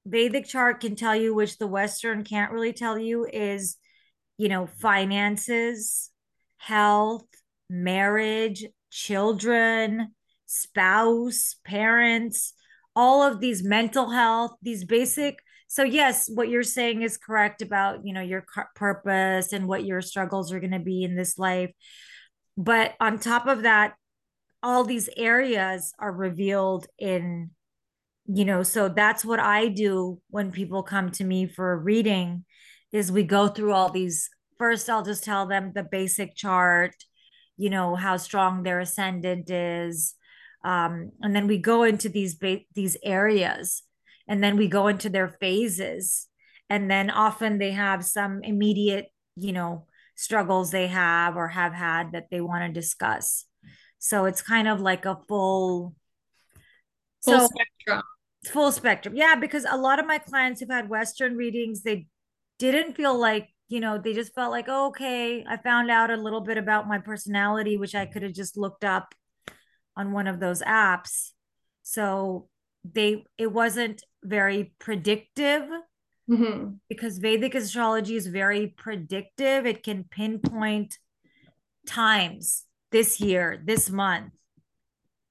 vedic 0.07 0.47
chart 0.47 0.81
can 0.81 0.95
tell 0.95 1.14
you 1.14 1.35
which 1.35 1.59
the 1.59 1.66
western 1.66 2.25
can't 2.25 2.53
really 2.53 2.73
tell 2.73 2.99
you 2.99 3.27
is 3.31 3.77
you 4.38 4.49
know 4.49 4.66
finances 4.66 6.11
health 6.59 7.27
marriage 7.69 8.64
children 8.90 10.14
spouse 10.47 11.57
parents 11.64 12.55
all 12.95 13.23
of 13.23 13.40
these 13.40 13.62
mental 13.62 14.11
health 14.11 14.53
these 14.62 14.85
basic 14.85 15.38
so 15.68 15.83
yes 15.83 16.29
what 16.33 16.48
you're 16.48 16.62
saying 16.62 17.02
is 17.02 17.16
correct 17.16 17.62
about 17.62 18.05
you 18.05 18.12
know 18.12 18.20
your 18.20 18.44
purpose 18.74 19.52
and 19.52 19.66
what 19.66 19.85
your 19.85 20.00
struggles 20.00 20.52
are 20.52 20.61
going 20.61 20.72
to 20.72 20.79
be 20.79 21.02
in 21.02 21.16
this 21.16 21.38
life. 21.38 21.72
But 22.57 22.94
on 23.00 23.18
top 23.18 23.46
of 23.46 23.62
that 23.62 23.94
all 24.62 24.85
these 24.85 25.09
areas 25.16 25.92
are 25.98 26.12
revealed 26.12 26.87
in 26.98 27.50
you 28.26 28.44
know 28.44 28.62
so 28.62 28.88
that's 28.88 29.24
what 29.24 29.38
i 29.38 29.68
do 29.68 30.20
when 30.31 30.50
people 30.50 30.83
come 30.83 31.11
to 31.11 31.24
me 31.24 31.46
for 31.46 31.72
a 31.72 31.76
reading 31.76 32.44
is 32.92 33.12
we 33.12 33.22
go 33.22 33.48
through 33.48 33.72
all 33.72 33.90
these 33.90 34.29
first 34.59 34.90
i'll 34.90 35.05
just 35.05 35.22
tell 35.22 35.46
them 35.46 35.72
the 35.74 35.85
basic 35.85 36.35
chart 36.35 36.94
you 37.57 37.70
know 37.70 37.94
how 37.94 38.16
strong 38.16 38.62
their 38.62 38.81
ascendant 38.81 39.50
is 39.50 40.14
um, 40.64 41.12
and 41.22 41.37
then 41.37 41.46
we 41.46 41.59
go 41.59 41.85
into 41.85 42.09
these 42.09 42.35
ba- 42.35 42.64
these 42.74 42.96
areas 43.05 43.85
and 44.29 44.43
then 44.43 44.57
we 44.57 44.69
go 44.69 44.89
into 44.89 45.09
their 45.09 45.29
phases. 45.29 46.29
And 46.69 46.91
then 46.91 47.11
often 47.11 47.59
they 47.59 47.73
have 47.73 48.05
some 48.05 48.43
immediate 48.43 49.07
you 49.37 49.53
know 49.53 49.87
struggles 50.15 50.71
they 50.71 50.87
have 50.87 51.37
or 51.37 51.49
have 51.49 51.73
had 51.73 52.12
that 52.12 52.31
they 52.31 52.41
want 52.41 52.65
to 52.65 52.81
discuss. 52.81 53.45
So 53.99 54.25
it's 54.25 54.43
kind 54.43 54.69
of 54.69 54.81
like 54.81 55.05
a 55.05 55.19
full 55.29 55.95
full 57.25 57.41
so, 57.41 57.47
spectrum. 57.47 58.03
Full 58.47 58.73
spectrum. 58.73 59.17
Yeah 59.17 59.37
because 59.37 59.67
a 59.69 59.77
lot 59.77 59.99
of 59.99 60.07
my 60.07 60.19
clients 60.19 60.61
who've 60.61 60.71
had 60.71 60.89
western 60.89 61.37
readings 61.37 61.83
they 61.83 62.07
didn't 62.59 62.95
feel 62.95 63.19
like 63.19 63.49
you 63.69 63.81
know 63.81 63.99
they 63.99 64.12
just 64.12 64.35
felt 64.35 64.51
like 64.51 64.67
oh, 64.69 64.89
okay 64.89 65.45
i 65.47 65.57
found 65.57 65.91
out 65.91 66.11
a 66.11 66.17
little 66.17 66.41
bit 66.41 66.57
about 66.57 66.89
my 66.89 66.99
personality 66.99 67.77
which 67.77 67.95
i 67.95 68.07
could 68.07 68.23
have 68.23 68.33
just 68.33 68.57
looked 68.57 68.85
up 68.85 69.12
on 69.97 70.12
one 70.12 70.27
of 70.27 70.39
those 70.39 70.62
apps. 70.62 71.31
So 71.83 72.49
they 72.85 73.25
it 73.39 73.51
wasn't 73.51 74.03
very 74.27 74.73
predictive 74.79 75.62
mm-hmm. 76.29 76.71
because 76.89 77.19
Vedic 77.19 77.55
astrology 77.55 78.17
is 78.17 78.27
very 78.27 78.69
predictive. 78.69 79.67
It 79.67 79.83
can 79.83 80.05
pinpoint 80.05 80.99
times 81.87 82.65
this 82.91 83.21
year, 83.21 83.62
this 83.65 83.91
month. 83.91 84.33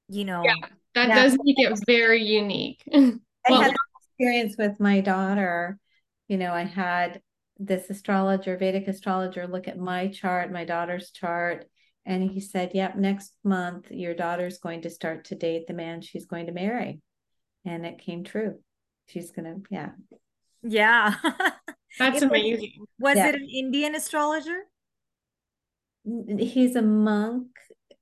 You 0.07 0.25
know, 0.25 0.43
yeah, 0.43 0.67
that 0.93 1.09
yeah. 1.09 1.15
does 1.15 1.37
make 1.43 1.59
it 1.59 1.79
very 1.87 2.23
unique. 2.23 2.83
I 2.93 3.19
well, 3.49 3.61
had 3.61 3.73
experience 4.09 4.55
with 4.57 4.79
my 4.79 5.01
daughter. 5.01 5.79
You 6.27 6.37
know, 6.37 6.53
I 6.53 6.63
had 6.63 7.21
this 7.57 7.89
astrologer, 7.89 8.57
Vedic 8.57 8.87
astrologer, 8.87 9.47
look 9.47 9.67
at 9.67 9.77
my 9.77 10.07
chart, 10.09 10.51
my 10.51 10.65
daughter's 10.65 11.11
chart, 11.11 11.65
and 12.05 12.29
he 12.29 12.39
said, 12.39 12.71
Yep, 12.73 12.97
next 12.97 13.33
month 13.43 13.89
your 13.89 14.13
daughter's 14.13 14.59
going 14.59 14.81
to 14.83 14.89
start 14.89 15.25
to 15.25 15.35
date 15.35 15.67
the 15.67 15.73
man 15.73 16.01
she's 16.01 16.25
going 16.25 16.47
to 16.47 16.51
marry 16.51 17.01
and 17.65 17.85
it 17.85 17.99
came 17.99 18.23
true. 18.23 18.59
She's 19.07 19.31
gonna, 19.31 19.57
yeah. 19.69 19.91
Yeah. 20.63 21.15
That's 21.99 22.21
it 22.21 22.23
amazing. 22.23 22.73
Was, 22.99 23.15
was 23.15 23.17
yeah. 23.17 23.29
it 23.29 23.35
an 23.35 23.47
Indian 23.49 23.95
astrologer? 23.95 24.63
He's 26.37 26.75
a 26.75 26.81
monk. 26.81 27.47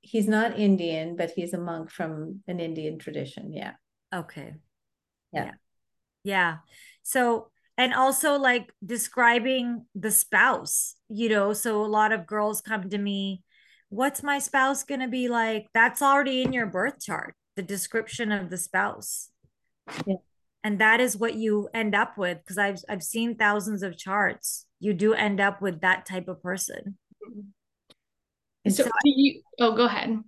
He's 0.00 0.28
not 0.28 0.58
Indian, 0.58 1.16
but 1.16 1.30
he's 1.30 1.54
a 1.54 1.58
monk 1.58 1.90
from 1.90 2.42
an 2.48 2.60
Indian 2.60 2.98
tradition. 2.98 3.52
Yeah. 3.52 3.72
Okay. 4.14 4.54
Yeah. 5.32 5.44
Yeah. 5.44 5.50
yeah. 6.24 6.56
So, 7.02 7.50
and 7.76 7.94
also 7.94 8.36
like 8.36 8.72
describing 8.84 9.86
the 9.94 10.10
spouse, 10.10 10.96
you 11.08 11.28
know, 11.28 11.52
so 11.52 11.84
a 11.84 11.86
lot 11.86 12.12
of 12.12 12.26
girls 12.26 12.60
come 12.60 12.90
to 12.90 12.98
me, 12.98 13.42
what's 13.88 14.22
my 14.22 14.38
spouse 14.38 14.84
going 14.84 15.00
to 15.00 15.08
be 15.08 15.28
like? 15.28 15.66
That's 15.72 16.02
already 16.02 16.42
in 16.42 16.52
your 16.52 16.66
birth 16.66 17.00
chart, 17.00 17.34
the 17.56 17.62
description 17.62 18.32
of 18.32 18.50
the 18.50 18.58
spouse. 18.58 19.30
Yeah. 20.06 20.16
And 20.64 20.80
that 20.80 20.98
is 21.00 21.16
what 21.16 21.34
you 21.34 21.68
end 21.74 21.94
up 21.94 22.16
with 22.16 22.38
because 22.38 22.58
I've 22.58 22.78
I've 22.88 23.02
seen 23.02 23.36
thousands 23.36 23.82
of 23.82 23.98
charts. 23.98 24.66
You 24.80 24.94
do 24.94 25.12
end 25.12 25.38
up 25.38 25.60
with 25.60 25.82
that 25.82 26.06
type 26.06 26.26
of 26.26 26.42
person. 26.42 26.96
So, 28.66 28.84
so 28.84 28.90
you 29.04 29.42
oh 29.60 29.76
go 29.76 29.84
ahead. 29.84 30.18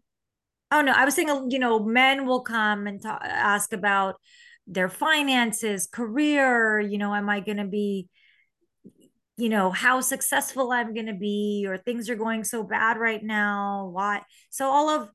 Oh 0.71 0.83
no, 0.83 0.93
I 0.93 1.07
was 1.07 1.15
saying 1.15 1.51
you 1.51 1.59
know, 1.59 1.81
men 1.81 2.27
will 2.27 2.43
come 2.43 2.87
and 2.87 3.03
talk, 3.03 3.23
ask 3.25 3.73
about 3.73 4.17
their 4.67 4.91
finances, 4.91 5.87
career, 5.87 6.81
you 6.81 6.99
know, 6.99 7.15
am 7.15 7.31
I 7.31 7.41
going 7.41 7.57
to 7.57 7.65
be 7.65 8.09
you 9.39 9.51
know, 9.51 9.71
how 9.71 10.01
successful 10.01 10.73
I'm 10.73 10.95
going 10.95 11.07
to 11.07 11.15
be, 11.15 11.67
or 11.69 11.77
things 11.77 12.09
are 12.09 12.15
going 12.15 12.43
so 12.43 12.63
bad 12.63 12.97
right 12.97 13.23
now. 13.23 13.91
Why? 13.93 14.23
So, 14.49 14.67
all 14.67 14.89
of 14.89 15.11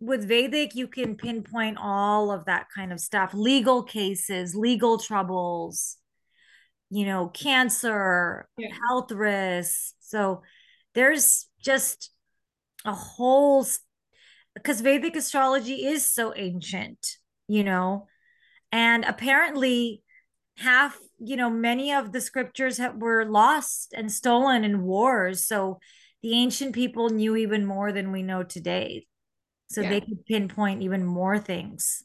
with 0.00 0.26
Vedic, 0.26 0.74
you 0.74 0.88
can 0.88 1.14
pinpoint 1.14 1.78
all 1.80 2.30
of 2.30 2.46
that 2.46 2.66
kind 2.74 2.92
of 2.92 3.00
stuff 3.00 3.34
legal 3.34 3.82
cases, 3.82 4.54
legal 4.54 4.98
troubles, 4.98 5.98
you 6.90 7.06
know, 7.06 7.28
cancer, 7.28 8.48
yeah. 8.56 8.68
health 8.88 9.12
risks. 9.12 9.94
So, 10.00 10.42
there's 10.94 11.46
just 11.62 12.10
a 12.84 12.92
whole 12.92 13.64
because 14.54 14.80
Vedic 14.80 15.14
astrology 15.14 15.86
is 15.86 16.10
so 16.10 16.34
ancient, 16.34 17.18
you 17.46 17.62
know, 17.62 18.08
and 18.72 19.04
apparently 19.04 20.02
half 20.56 20.98
you 21.18 21.36
know 21.36 21.50
many 21.50 21.92
of 21.92 22.12
the 22.12 22.20
scriptures 22.20 22.78
have, 22.78 22.96
were 22.96 23.24
lost 23.24 23.94
and 23.96 24.12
stolen 24.12 24.64
in 24.64 24.82
wars 24.82 25.46
so 25.46 25.78
the 26.22 26.34
ancient 26.34 26.74
people 26.74 27.08
knew 27.08 27.34
even 27.36 27.64
more 27.64 27.92
than 27.92 28.12
we 28.12 28.22
know 28.22 28.42
today 28.42 29.06
so 29.70 29.80
yeah. 29.80 29.90
they 29.90 30.00
could 30.00 30.24
pinpoint 30.26 30.82
even 30.82 31.04
more 31.04 31.38
things 31.38 32.04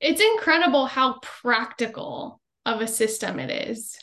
it's 0.00 0.20
incredible 0.20 0.86
how 0.86 1.18
practical 1.20 2.40
of 2.66 2.80
a 2.80 2.86
system 2.88 3.38
it 3.38 3.68
is 3.68 3.98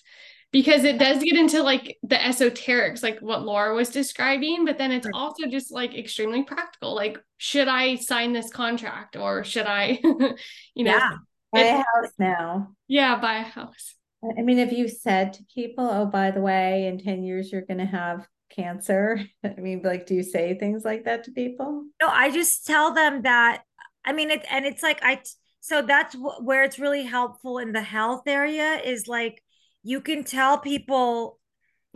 because 0.52 0.84
it 0.84 0.98
does 0.98 1.22
get 1.22 1.36
into 1.36 1.62
like 1.62 1.98
the 2.04 2.16
esoterics 2.16 3.04
like 3.04 3.20
what 3.20 3.44
laura 3.44 3.76
was 3.76 3.90
describing 3.90 4.66
but 4.66 4.78
then 4.78 4.92
it's 4.92 5.08
also 5.14 5.48
just 5.48 5.72
like 5.72 5.96
extremely 5.96 6.44
practical 6.44 6.96
like 6.96 7.18
should 7.38 7.68
i 7.68 7.96
sign 7.96 8.34
this 8.34 8.50
contract 8.50 9.16
or 9.16 9.44
should 9.44 9.68
i 9.68 10.00
you 10.04 10.84
know 10.84 10.92
yeah. 10.92 11.12
buy 11.52 11.62
a 11.62 11.78
house 11.78 12.14
now 12.18 12.70
yeah 12.88 13.20
buy 13.20 13.38
a 13.38 13.44
house 13.44 13.96
I 14.38 14.42
mean, 14.42 14.60
if 14.60 14.72
you 14.72 14.88
said 14.88 15.34
to 15.34 15.44
people, 15.54 15.88
oh, 15.88 16.06
by 16.06 16.32
the 16.32 16.42
way, 16.42 16.88
in 16.88 16.98
10 16.98 17.24
years, 17.24 17.52
you're 17.52 17.62
going 17.62 17.80
to 17.80 17.86
have 17.86 18.28
cancer, 18.56 19.20
I 19.44 19.56
mean, 19.58 19.82
like, 19.84 20.06
do 20.06 20.16
you 20.16 20.24
say 20.24 20.58
things 20.58 20.84
like 20.86 21.06
that 21.06 21.24
to 21.26 21.32
people? 21.32 21.86
No, 22.02 22.08
I 22.08 22.32
just 22.32 22.66
tell 22.66 22.94
them 22.94 23.24
that, 23.24 23.64
I 24.06 24.14
mean, 24.14 24.32
it, 24.32 24.46
and 24.50 24.66
it's 24.66 24.84
like, 24.84 25.00
I, 25.04 25.22
so 25.60 25.82
that's 25.82 26.16
where 26.42 26.64
it's 26.64 26.80
really 26.80 27.04
helpful 27.04 27.58
in 27.58 27.72
the 27.72 27.82
health 27.82 28.24
area 28.28 28.80
is 28.84 29.08
like, 29.08 29.42
you 29.84 30.02
can 30.02 30.24
tell 30.24 30.60
people, 30.60 31.40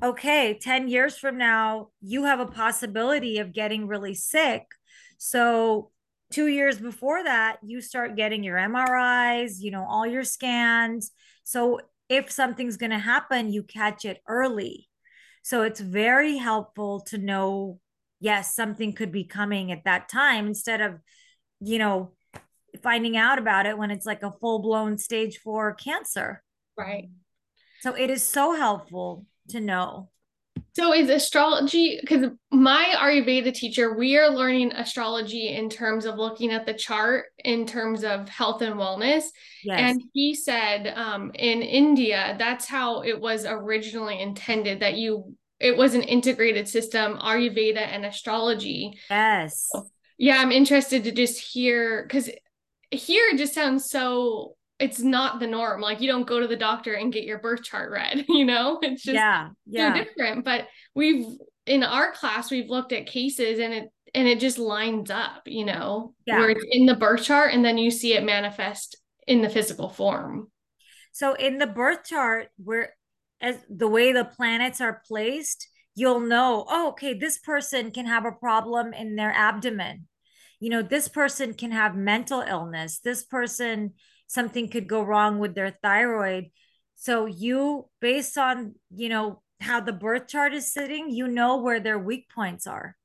okay, 0.02 0.58
10 0.60 0.88
years 0.88 1.18
from 1.18 1.38
now, 1.38 1.90
you 2.02 2.26
have 2.26 2.40
a 2.40 2.46
possibility 2.46 3.40
of 3.40 3.54
getting 3.54 3.88
really 3.88 4.14
sick. 4.14 4.64
So, 5.18 5.92
two 6.32 6.48
years 6.48 6.78
before 6.78 7.24
that, 7.24 7.58
you 7.64 7.82
start 7.82 8.16
getting 8.16 8.44
your 8.44 8.58
MRIs, 8.58 9.60
you 9.60 9.72
know, 9.72 9.86
all 9.88 10.06
your 10.06 10.24
scans. 10.24 11.12
So 11.44 11.80
if 12.08 12.32
something's 12.32 12.78
going 12.78 12.92
to 12.92 13.00
happen, 13.00 13.52
you 13.52 13.64
catch 13.64 14.06
it 14.06 14.22
early. 14.28 14.89
So 15.50 15.64
it's 15.64 15.80
very 15.80 16.38
helpful 16.38 17.00
to 17.08 17.18
know, 17.18 17.80
yes, 18.20 18.54
something 18.54 18.94
could 18.94 19.12
be 19.12 19.24
coming 19.24 19.72
at 19.72 19.86
that 19.86 20.08
time 20.08 20.46
instead 20.46 20.80
of, 20.80 21.00
you 21.60 21.80
know, 21.80 22.12
finding 22.84 23.18
out 23.18 23.40
about 23.40 23.66
it 23.66 23.76
when 23.76 23.90
it's 23.90 24.06
like 24.06 24.22
a 24.22 24.32
full 24.40 24.60
blown 24.60 25.00
stage 25.00 25.40
four 25.40 25.74
cancer. 25.74 26.44
Right. 26.78 27.10
So 27.80 27.96
it 27.96 28.12
is 28.12 28.22
so 28.22 28.54
helpful 28.54 29.26
to 29.48 29.60
know. 29.60 30.12
So 30.76 30.94
is 30.94 31.10
astrology 31.10 31.98
because 32.00 32.28
my 32.52 32.94
Ayurveda 32.96 33.52
teacher, 33.52 33.98
we 33.98 34.18
are 34.18 34.30
learning 34.30 34.72
astrology 34.74 35.56
in 35.56 35.68
terms 35.68 36.06
of 36.06 36.16
looking 36.16 36.52
at 36.52 36.68
the 36.68 36.76
chart 36.76 37.26
in 37.40 37.66
terms 37.66 38.04
of 38.04 38.30
health 38.30 38.62
and 38.62 38.76
wellness. 38.76 39.24
Yes. 39.64 39.80
And 39.80 40.04
he 40.14 40.36
said 40.36 40.94
um, 40.96 41.32
in 41.34 41.64
India, 41.64 42.36
that's 42.38 42.68
how 42.68 43.02
it 43.02 43.20
was 43.20 43.48
originally 43.48 44.22
intended 44.22 44.82
that 44.82 44.94
you 44.94 45.36
it 45.60 45.76
was 45.76 45.94
an 45.94 46.04
integrated 46.04 46.68
system, 46.68 47.18
Ayurveda 47.18 47.78
and 47.78 48.06
astrology. 48.06 48.98
Yes. 49.10 49.70
Yeah, 50.18 50.38
I'm 50.38 50.52
interested 50.52 51.04
to 51.06 51.12
just 51.12 51.40
hear 51.40 52.04
because 52.04 52.30
here 52.92 53.26
it 53.32 53.38
just 53.38 53.54
sounds 53.54 53.90
so 53.90 54.56
it's 54.80 55.00
not 55.00 55.40
the 55.40 55.48
norm. 55.48 55.82
Like 55.82 56.02
you 56.02 56.10
don't 56.10 56.28
go 56.28 56.40
to 56.40 56.48
the 56.48 56.56
doctor 56.56 56.94
and 56.94 57.12
get 57.12 57.26
your 57.26 57.40
birth 57.40 57.64
chart 57.64 57.92
read, 57.92 58.26
you 58.30 58.46
know? 58.46 58.80
It's 58.82 59.04
just 59.04 59.16
yeah, 59.16 59.50
yeah. 59.66 59.94
so 59.94 60.04
different. 60.04 60.46
But 60.46 60.68
we've 60.96 61.26
in 61.66 61.84
our 61.84 62.12
class 62.14 62.50
we've 62.50 62.70
looked 62.70 62.94
at 62.94 63.06
cases 63.06 63.60
and 63.60 63.74
it 63.74 63.90
and 64.16 64.28
it 64.28 64.40
just 64.40 64.58
lines 64.58 65.12
up, 65.12 65.44
you 65.46 65.66
know, 65.66 66.16
yeah. 66.26 66.40
where 66.40 66.50
it's 66.50 66.66
in 66.72 66.86
the 66.86 66.96
birth 66.96 67.24
chart 67.24 67.54
and 67.54 67.64
then 67.64 67.78
you 67.78 67.92
see 67.92 68.14
it 68.14 68.24
manifest 68.24 68.98
in 69.28 69.42
the 69.42 69.50
physical 69.50 69.90
form. 69.90 70.50
So 71.12 71.34
in 71.34 71.58
the 71.58 71.68
birth 71.68 72.06
chart, 72.06 72.48
where 72.58 72.94
as 73.42 73.58
the 73.70 73.88
way 73.88 74.12
the 74.12 74.26
planets 74.26 74.82
are 74.82 75.02
placed, 75.08 75.68
you'll 75.96 76.20
know, 76.20 76.66
oh, 76.68 76.90
okay, 76.90 77.14
this 77.14 77.38
person 77.38 77.92
can 77.92 78.06
have 78.06 78.26
a 78.26 78.32
problem 78.32 78.94
in 78.94 79.16
their 79.16 79.32
abdomen. 79.32 80.08
You 80.60 80.70
know, 80.70 80.82
this 80.82 81.08
person 81.08 81.54
can 81.54 81.72
have 81.72 81.96
mental 81.96 82.42
illness. 82.42 83.00
This 83.00 83.24
person 83.24 83.94
something 84.28 84.70
could 84.70 84.88
go 84.88 85.02
wrong 85.02 85.40
with 85.40 85.56
their 85.56 85.76
thyroid. 85.82 86.52
So 86.96 87.26
you, 87.26 87.90
based 88.00 88.38
on, 88.38 88.76
you 88.94 89.10
know, 89.10 89.42
how 89.60 89.80
the 89.82 89.94
birth 89.94 90.28
chart 90.28 90.54
is 90.54 90.72
sitting, 90.72 91.10
you 91.10 91.28
know 91.28 91.58
where 91.58 91.80
their 91.80 92.00
weak 92.00 92.30
points 92.34 92.68
are. 92.68 92.96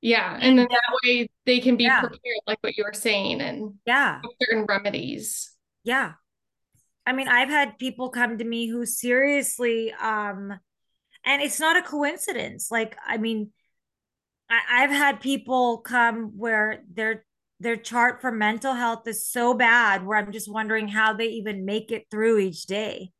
Yeah. 0.00 0.36
And 0.40 0.58
then 0.58 0.68
that 0.68 0.98
way 1.04 1.28
they 1.46 1.60
can 1.60 1.76
be 1.76 1.84
yeah. 1.84 2.00
prepared, 2.00 2.40
like 2.46 2.58
what 2.60 2.76
you 2.76 2.84
were 2.84 2.92
saying, 2.92 3.40
and 3.40 3.74
yeah, 3.86 4.20
certain 4.42 4.66
remedies. 4.66 5.54
Yeah. 5.84 6.14
I 7.06 7.12
mean, 7.12 7.28
I've 7.28 7.48
had 7.48 7.78
people 7.78 8.10
come 8.10 8.38
to 8.38 8.44
me 8.44 8.68
who 8.68 8.86
seriously, 8.86 9.92
um, 9.92 10.52
and 11.24 11.42
it's 11.42 11.60
not 11.60 11.76
a 11.76 11.82
coincidence. 11.82 12.70
Like, 12.70 12.96
I 13.06 13.16
mean, 13.16 13.50
I, 14.48 14.60
I've 14.70 14.90
had 14.90 15.20
people 15.20 15.78
come 15.78 16.32
where 16.36 16.82
they're 16.92 17.24
their 17.62 17.76
chart 17.76 18.20
for 18.20 18.32
mental 18.32 18.74
health 18.74 19.06
is 19.06 19.26
so 19.26 19.54
bad 19.54 20.04
where 20.04 20.18
I'm 20.18 20.32
just 20.32 20.50
wondering 20.50 20.88
how 20.88 21.12
they 21.12 21.26
even 21.26 21.64
make 21.64 21.92
it 21.92 22.06
through 22.10 22.38
each 22.38 22.66
day. 22.66 23.12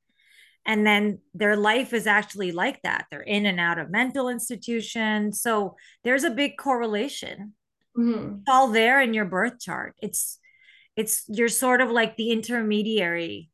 And 0.67 0.85
then 0.85 1.21
their 1.33 1.57
life 1.57 1.93
is 1.93 2.09
actually 2.09 2.51
like 2.51 2.83
that. 2.83 3.07
They're 3.11 3.21
in 3.21 3.47
and 3.47 3.61
out 3.61 3.79
of 3.79 3.91
mental 3.91 4.29
institutions. 4.29 5.41
So 5.41 5.77
there's 6.03 6.25
a 6.25 6.31
big 6.31 6.57
correlation. 6.57 7.55
Mm-hmm. 7.97 8.39
It's 8.41 8.49
all 8.49 8.69
there 8.69 9.01
in 9.01 9.15
your 9.15 9.27
birth 9.27 9.61
chart. 9.61 9.95
It's 10.03 10.39
it's 10.97 11.25
you're 11.29 11.49
sort 11.49 11.81
of 11.81 11.91
like 11.91 12.17
the 12.17 12.33
intermediary, 12.33 13.51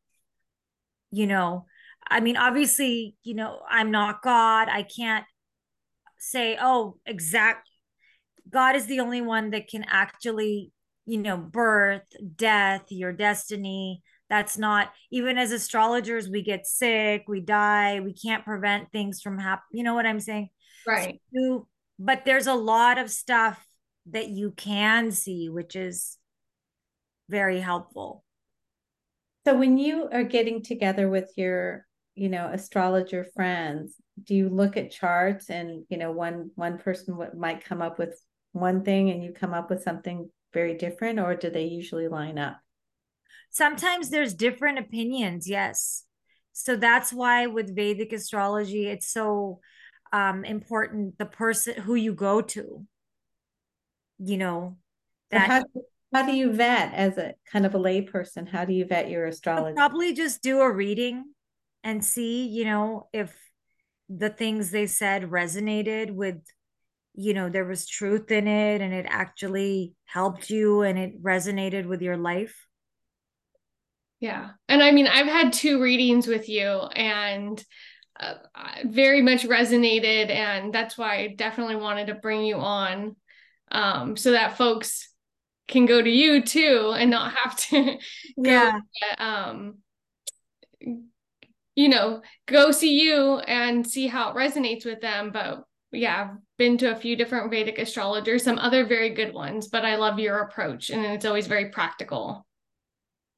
you 1.10 1.26
know. 1.26 1.66
I 2.10 2.20
mean, 2.20 2.36
obviously, 2.36 3.16
you 3.22 3.34
know, 3.34 3.60
I'm 3.68 3.90
not 3.90 4.22
God. 4.22 4.68
I 4.68 4.82
can't 4.82 5.24
say, 6.18 6.56
oh, 6.60 6.96
exact 7.06 7.68
God 8.50 8.76
is 8.76 8.86
the 8.86 9.00
only 9.00 9.20
one 9.20 9.50
that 9.50 9.68
can 9.68 9.84
actually 9.86 10.72
you 11.08 11.16
know, 11.16 11.38
birth, 11.38 12.02
death, 12.36 12.82
your 12.90 13.14
destiny. 13.14 14.02
That's 14.28 14.58
not 14.58 14.92
even 15.10 15.38
as 15.38 15.52
astrologers, 15.52 16.28
we 16.28 16.42
get 16.42 16.66
sick, 16.66 17.24
we 17.26 17.40
die, 17.40 18.00
we 18.00 18.12
can't 18.12 18.44
prevent 18.44 18.92
things 18.92 19.22
from 19.22 19.38
happening. 19.38 19.78
You 19.78 19.84
know 19.84 19.94
what 19.94 20.04
I'm 20.04 20.20
saying? 20.20 20.50
Right. 20.86 21.14
So 21.14 21.18
you, 21.32 21.66
but 21.98 22.26
there's 22.26 22.46
a 22.46 22.54
lot 22.54 22.98
of 22.98 23.10
stuff 23.10 23.58
that 24.10 24.28
you 24.28 24.50
can 24.50 25.10
see, 25.10 25.48
which 25.48 25.74
is 25.74 26.18
very 27.30 27.58
helpful. 27.58 28.22
So 29.48 29.54
when 29.54 29.78
you 29.78 30.10
are 30.12 30.24
getting 30.24 30.62
together 30.62 31.08
with 31.08 31.32
your, 31.36 31.86
you 32.14 32.28
know, 32.28 32.50
astrologer 32.52 33.24
friends, 33.34 33.94
do 34.22 34.34
you 34.34 34.50
look 34.50 34.76
at 34.76 34.90
charts 34.90 35.48
and, 35.48 35.86
you 35.88 35.96
know, 35.96 36.12
one 36.12 36.50
one 36.54 36.76
person 36.76 37.18
might 37.34 37.64
come 37.64 37.80
up 37.80 37.98
with 37.98 38.22
one 38.52 38.84
thing 38.84 39.08
and 39.08 39.24
you 39.24 39.32
come 39.32 39.54
up 39.54 39.70
with 39.70 39.82
something 39.82 40.28
very 40.52 40.74
different 40.74 41.18
or 41.18 41.34
do 41.34 41.48
they 41.48 41.64
usually 41.64 42.08
line 42.08 42.36
up? 42.38 42.58
Sometimes 43.48 44.10
there's 44.10 44.34
different 44.34 44.80
opinions, 44.80 45.48
yes. 45.48 46.04
So 46.52 46.76
that's 46.76 47.10
why 47.10 47.46
with 47.46 47.74
Vedic 47.74 48.12
astrology, 48.12 48.86
it's 48.86 49.10
so 49.10 49.60
um, 50.12 50.44
important 50.44 51.16
the 51.16 51.24
person 51.24 51.80
who 51.80 51.94
you 51.94 52.12
go 52.12 52.42
to. 52.42 52.84
You 54.18 54.36
know, 54.36 54.76
that 55.30 55.48
how, 55.48 55.64
how 56.12 56.24
do 56.24 56.32
you 56.32 56.52
vet 56.52 56.94
as 56.94 57.18
a 57.18 57.34
kind 57.52 57.66
of 57.66 57.74
a 57.74 57.78
layperson? 57.78 58.48
How 58.48 58.64
do 58.64 58.72
you 58.72 58.86
vet 58.86 59.10
your 59.10 59.26
astrology? 59.26 59.74
Probably 59.74 60.14
just 60.14 60.42
do 60.42 60.60
a 60.60 60.72
reading 60.72 61.24
and 61.84 62.04
see, 62.04 62.46
you 62.46 62.64
know, 62.64 63.08
if 63.12 63.34
the 64.08 64.30
things 64.30 64.70
they 64.70 64.86
said 64.86 65.24
resonated 65.24 66.10
with 66.10 66.40
you 67.14 67.34
know 67.34 67.48
there 67.48 67.64
was 67.64 67.86
truth 67.86 68.30
in 68.30 68.46
it 68.46 68.80
and 68.80 68.94
it 68.94 69.04
actually 69.08 69.92
helped 70.04 70.50
you 70.50 70.82
and 70.82 70.98
it 70.98 71.22
resonated 71.22 71.84
with 71.84 72.00
your 72.00 72.16
life 72.16 72.66
yeah 74.20 74.50
and 74.68 74.82
i 74.82 74.92
mean 74.92 75.06
i've 75.06 75.26
had 75.26 75.52
two 75.52 75.82
readings 75.82 76.26
with 76.26 76.48
you 76.48 76.68
and 76.68 77.62
uh, 78.20 78.34
very 78.84 79.20
much 79.20 79.44
resonated 79.44 80.30
and 80.30 80.72
that's 80.72 80.96
why 80.96 81.16
i 81.16 81.34
definitely 81.36 81.76
wanted 81.76 82.06
to 82.06 82.14
bring 82.14 82.44
you 82.44 82.56
on 82.56 83.14
um, 83.70 84.16
so 84.16 84.32
that 84.32 84.56
folks 84.56 85.07
can 85.68 85.86
go 85.86 86.02
to 86.02 86.10
you 86.10 86.42
too 86.42 86.94
and 86.96 87.10
not 87.10 87.34
have 87.34 87.56
to 87.56 87.98
yeah 88.36 88.80
to, 88.80 89.24
um 89.24 89.78
you 91.78 91.88
know, 91.88 92.22
go 92.46 92.72
see 92.72 93.00
you 93.00 93.38
and 93.38 93.86
see 93.86 94.08
how 94.08 94.30
it 94.30 94.34
resonates 94.34 94.84
with 94.84 95.00
them. 95.00 95.30
But 95.30 95.62
yeah, 95.92 96.22
I've 96.22 96.36
been 96.56 96.76
to 96.78 96.90
a 96.90 96.96
few 96.96 97.14
different 97.14 97.52
Vedic 97.52 97.78
astrologers, 97.78 98.42
some 98.42 98.58
other 98.58 98.84
very 98.84 99.10
good 99.10 99.32
ones, 99.32 99.68
but 99.68 99.84
I 99.84 99.94
love 99.94 100.18
your 100.18 100.40
approach 100.40 100.90
and 100.90 101.06
it's 101.06 101.24
always 101.24 101.46
very 101.46 101.70
practical. 101.70 102.44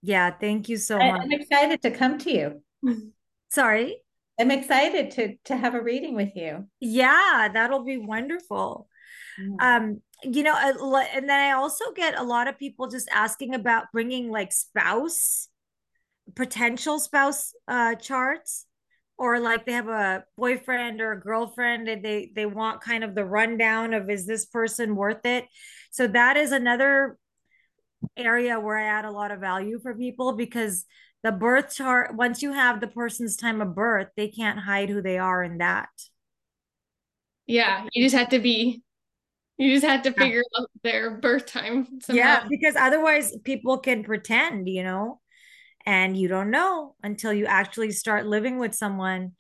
Yeah, 0.01 0.31
thank 0.31 0.71
you 0.71 0.79
so 0.79 0.97
I, 0.97 1.13
much. 1.13 1.21
I'm 1.23 1.33
excited 1.33 1.83
to 1.83 1.91
come 1.91 2.17
to 2.17 2.33
you. 2.33 2.63
Sorry. 3.51 3.99
I'm 4.41 4.51
excited 4.51 5.11
to 5.13 5.35
to 5.45 5.55
have 5.55 5.75
a 5.75 5.83
reading 5.83 6.15
with 6.15 6.35
you. 6.35 6.67
Yeah, 6.81 7.51
that'll 7.53 7.85
be 7.85 7.99
wonderful. 7.99 8.89
Mm. 9.39 9.61
Um, 9.61 10.03
you 10.23 10.43
know, 10.43 10.55
and 10.55 11.29
then 11.29 11.41
I 11.41 11.53
also 11.53 11.93
get 11.95 12.19
a 12.19 12.23
lot 12.23 12.49
of 12.49 12.59
people 12.59 12.89
just 12.89 13.09
asking 13.13 13.55
about 13.55 13.93
bringing 13.93 14.31
like 14.31 14.53
spouse, 14.53 15.49
potential 16.37 16.99
spouse 16.99 17.53
uh 17.69 17.95
charts, 17.97 18.67
or 19.19 19.39
like 19.41 19.67
they 19.67 19.73
have 19.73 19.89
a 19.89 20.25
boyfriend 20.37 21.01
or 21.01 21.13
a 21.13 21.21
girlfriend 21.21 21.89
and 21.89 22.05
they 22.05 22.31
they 22.35 22.47
want 22.47 22.81
kind 22.81 23.05
of 23.05 23.15
the 23.15 23.25
rundown 23.25 23.95
of 23.95 24.09
is 24.09 24.27
this 24.27 24.47
person 24.47 24.97
worth 24.97 25.25
it? 25.27 25.47
So 25.91 26.07
that 26.07 26.37
is 26.37 26.53
another 26.53 27.19
area 28.17 28.59
where 28.59 28.79
I 28.79 28.85
add 28.85 29.05
a 29.05 29.11
lot 29.11 29.31
of 29.31 29.41
value 29.41 29.79
for 29.81 29.95
people 29.95 30.33
because 30.33 30.85
the 31.23 31.33
birth 31.33 31.75
chart, 31.75 32.15
once 32.15 32.43
you 32.43 32.53
have 32.53 32.81
the 32.81 32.87
person's 32.87 33.37
time 33.37 33.61
of 33.61 33.75
birth, 33.75 34.09
they 34.17 34.29
can't 34.29 34.59
hide 34.59 34.89
who 34.89 35.03
they 35.03 35.19
are 35.19 35.43
in 35.43 35.59
that. 35.59 35.91
Yeah, 37.47 37.87
you 37.93 38.05
just 38.05 38.17
have 38.17 38.31
to 38.31 38.39
be, 38.39 38.83
you 39.61 39.75
just 39.75 39.87
have 39.87 40.03
to 40.03 40.13
figure 40.13 40.43
out 40.59 40.71
their 40.83 41.11
birth 41.11 41.47
time. 41.47 42.01
Somehow. 42.01 42.19
Yeah, 42.19 42.45
because 42.49 42.77
otherwise 42.77 43.37
people 43.45 43.79
can 43.79 44.03
pretend, 44.03 44.69
you 44.69 44.83
know, 44.83 45.21
and 45.85 46.17
you 46.17 46.29
don't 46.29 46.51
know 46.51 46.95
until 47.03 47.33
you 47.33 47.45
actually 47.45 47.93
start 47.93 48.27
living 48.27 48.59
with 48.59 48.75
someone. 48.75 49.33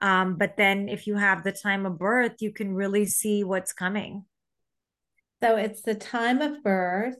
Um, 0.00 0.36
but 0.36 0.56
then 0.56 0.88
if 0.88 1.06
you 1.06 1.16
have 1.16 1.42
the 1.42 1.52
time 1.52 1.86
of 1.86 1.98
birth, 1.98 2.34
you 2.40 2.52
can 2.52 2.74
really 2.74 3.04
see 3.06 3.42
what's 3.42 3.72
coming. 3.72 4.24
So 5.42 5.56
it's 5.56 5.82
the 5.82 5.94
time 5.94 6.40
of 6.40 6.62
birth, 6.62 7.16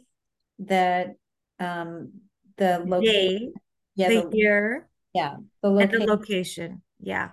the 0.59 1.17
um 1.59 2.13
the 2.57 2.83
location, 2.87 3.53
Day, 3.53 3.53
yeah, 3.97 4.09
the 4.09 4.29
the, 4.31 4.37
year, 4.37 4.89
yeah, 5.13 5.37
the 5.63 5.71
and 5.71 5.91
the 5.91 5.99
location. 5.99 6.09
location. 6.09 6.83
Yeah. 7.01 7.31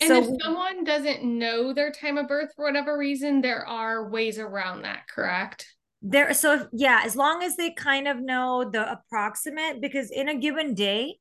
And 0.00 0.08
so 0.08 0.34
if 0.34 0.42
someone 0.42 0.84
doesn't 0.84 1.24
know 1.24 1.72
their 1.72 1.90
time 1.90 2.18
of 2.18 2.28
birth 2.28 2.52
for 2.54 2.66
whatever 2.66 2.98
reason, 2.98 3.40
there 3.40 3.66
are 3.66 4.08
ways 4.10 4.38
around 4.38 4.82
that, 4.82 5.08
correct? 5.08 5.66
there 6.02 6.32
so 6.34 6.52
if, 6.52 6.66
yeah 6.72 7.00
as 7.04 7.16
long 7.16 7.42
as 7.42 7.56
they 7.56 7.70
kind 7.70 8.06
of 8.06 8.20
know 8.20 8.68
the 8.70 8.92
approximate 8.92 9.80
because 9.80 10.10
in 10.10 10.28
a 10.28 10.38
given 10.38 10.74
day 10.74 11.16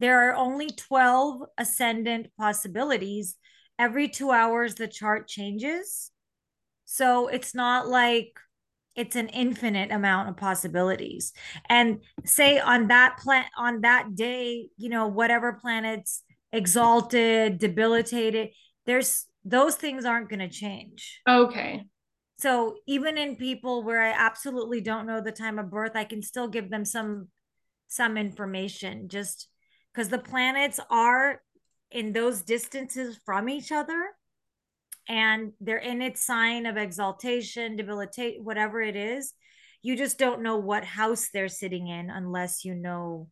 there 0.00 0.28
are 0.28 0.34
only 0.34 0.68
12 0.68 1.42
ascendant 1.58 2.28
possibilities. 2.38 3.36
Every 3.78 4.08
two 4.08 4.30
hours 4.30 4.74
the 4.74 4.88
chart 4.88 5.28
changes. 5.28 6.10
So 6.84 7.28
it's 7.28 7.54
not 7.54 7.88
like 7.88 8.38
it's 8.94 9.16
an 9.16 9.28
infinite 9.28 9.92
amount 9.92 10.28
of 10.28 10.36
possibilities. 10.36 11.32
And 11.68 12.02
say 12.24 12.58
on 12.58 12.88
that 12.88 13.18
plan 13.18 13.44
on 13.56 13.82
that 13.82 14.14
day 14.14 14.68
you 14.76 14.88
know 14.88 15.08
whatever 15.08 15.54
planets 15.54 16.22
exalted 16.52 17.58
debilitated 17.58 18.50
there's 18.86 19.26
those 19.44 19.76
things 19.76 20.04
aren't 20.04 20.28
going 20.28 20.38
to 20.40 20.48
change 20.48 21.20
Okay. 21.28 21.84
so 22.38 22.76
even 22.86 23.18
in 23.18 23.36
people 23.36 23.82
where 23.82 24.02
I 24.02 24.10
absolutely 24.10 24.80
don't 24.80 25.06
know 25.06 25.20
the 25.20 25.32
time 25.32 25.58
of 25.58 25.70
birth, 25.70 25.92
I 25.94 26.04
can 26.04 26.22
still 26.22 26.48
give 26.48 26.70
them 26.70 26.84
some 26.84 27.28
some 27.88 28.16
information 28.16 29.08
just 29.08 29.48
because 29.92 30.08
the 30.08 30.18
planets 30.18 30.78
are 30.90 31.42
in 31.90 32.12
those 32.12 32.42
distances 32.42 33.18
from 33.24 33.48
each 33.48 33.72
other 33.72 34.10
and 35.08 35.52
they're 35.60 35.78
in 35.78 36.02
its 36.02 36.24
sign 36.24 36.66
of 36.66 36.76
exaltation, 36.76 37.76
debilitate, 37.76 38.42
whatever 38.42 38.80
it 38.82 38.94
is. 38.94 39.32
You 39.82 39.96
just 39.96 40.18
don't 40.18 40.42
know 40.42 40.58
what 40.58 40.84
house 40.84 41.30
they're 41.32 41.48
sitting 41.48 41.88
in 41.88 42.10
unless 42.10 42.64
you 42.64 42.74
know 42.74 43.28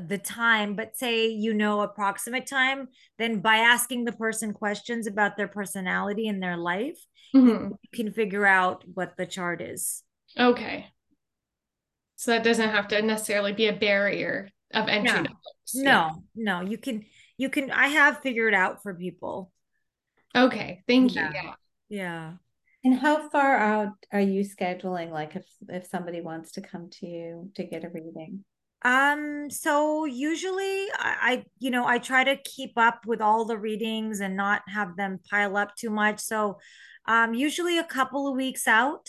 the 0.00 0.18
time 0.18 0.74
but 0.74 0.96
say 0.96 1.28
you 1.28 1.54
know 1.54 1.80
approximate 1.80 2.46
time 2.46 2.88
then 3.18 3.40
by 3.40 3.56
asking 3.56 4.04
the 4.04 4.12
person 4.12 4.52
questions 4.52 5.06
about 5.06 5.36
their 5.36 5.48
personality 5.48 6.28
and 6.28 6.42
their 6.42 6.56
life 6.56 6.98
Mhm. 7.34 7.70
you 7.82 7.88
can 7.92 8.12
figure 8.12 8.46
out 8.46 8.84
what 8.94 9.16
the 9.16 9.26
chart 9.26 9.60
is. 9.60 10.02
Okay. 10.38 10.86
So 12.16 12.30
that 12.30 12.44
doesn't 12.44 12.70
have 12.70 12.86
to 12.88 13.02
necessarily 13.02 13.52
be 13.52 13.66
a 13.66 13.72
barrier 13.72 14.50
of 14.72 14.88
entry. 14.88 15.26
No. 15.74 15.90
No, 15.90 16.22
no, 16.34 16.60
you 16.60 16.78
can 16.78 17.04
you 17.36 17.48
can 17.50 17.70
I 17.72 17.88
have 17.88 18.20
figured 18.20 18.54
out 18.54 18.82
for 18.82 18.94
people. 18.94 19.50
Okay. 20.36 20.82
Thank 20.86 21.14
Yeah. 21.14 21.28
you. 21.28 21.34
Yeah. 21.34 21.54
Yeah. 21.88 22.32
And 22.84 22.94
how 23.00 23.28
far 23.30 23.56
out 23.56 23.94
are 24.12 24.20
you 24.20 24.42
scheduling? 24.44 25.10
Like 25.10 25.34
if 25.36 25.46
if 25.68 25.86
somebody 25.86 26.20
wants 26.20 26.52
to 26.52 26.60
come 26.60 26.90
to 27.00 27.06
you 27.06 27.50
to 27.56 27.64
get 27.64 27.84
a 27.84 27.88
reading? 27.88 28.44
Um 28.84 29.48
so 29.50 30.04
usually 30.04 30.88
I, 30.92 31.16
I 31.22 31.44
you 31.58 31.70
know 31.70 31.86
I 31.86 31.98
try 31.98 32.24
to 32.24 32.36
keep 32.36 32.72
up 32.76 33.06
with 33.06 33.20
all 33.20 33.44
the 33.46 33.58
readings 33.58 34.20
and 34.20 34.36
not 34.36 34.62
have 34.68 34.96
them 34.96 35.20
pile 35.30 35.56
up 35.56 35.74
too 35.76 35.90
much. 35.90 36.20
So 36.20 36.58
um 37.06 37.34
usually 37.34 37.78
a 37.78 37.84
couple 37.84 38.28
of 38.28 38.36
weeks 38.36 38.68
out 38.68 39.08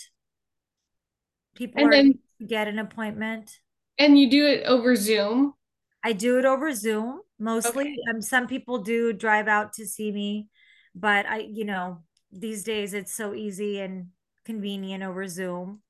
people 1.54 1.82
And 1.82 1.92
are 1.92 1.92
then 1.92 2.18
get 2.46 2.68
an 2.68 2.78
appointment. 2.78 3.50
and 3.98 4.18
you 4.18 4.30
do 4.30 4.46
it 4.46 4.64
over 4.66 4.94
Zoom. 4.94 5.54
I 6.02 6.12
do 6.12 6.38
it 6.38 6.44
over 6.44 6.72
Zoom 6.72 7.20
mostly. 7.38 7.84
Okay. 7.84 7.96
Um, 8.10 8.22
some 8.22 8.46
people 8.46 8.78
do 8.78 9.12
drive 9.12 9.48
out 9.48 9.72
to 9.74 9.86
see 9.86 10.12
me, 10.12 10.48
but 10.94 11.26
I, 11.26 11.38
you 11.38 11.64
know, 11.64 12.02
these 12.30 12.64
days 12.64 12.94
it's 12.94 13.12
so 13.12 13.34
easy 13.34 13.80
and 13.80 14.08
convenient 14.44 15.02
over 15.02 15.26
Zoom. 15.26 15.82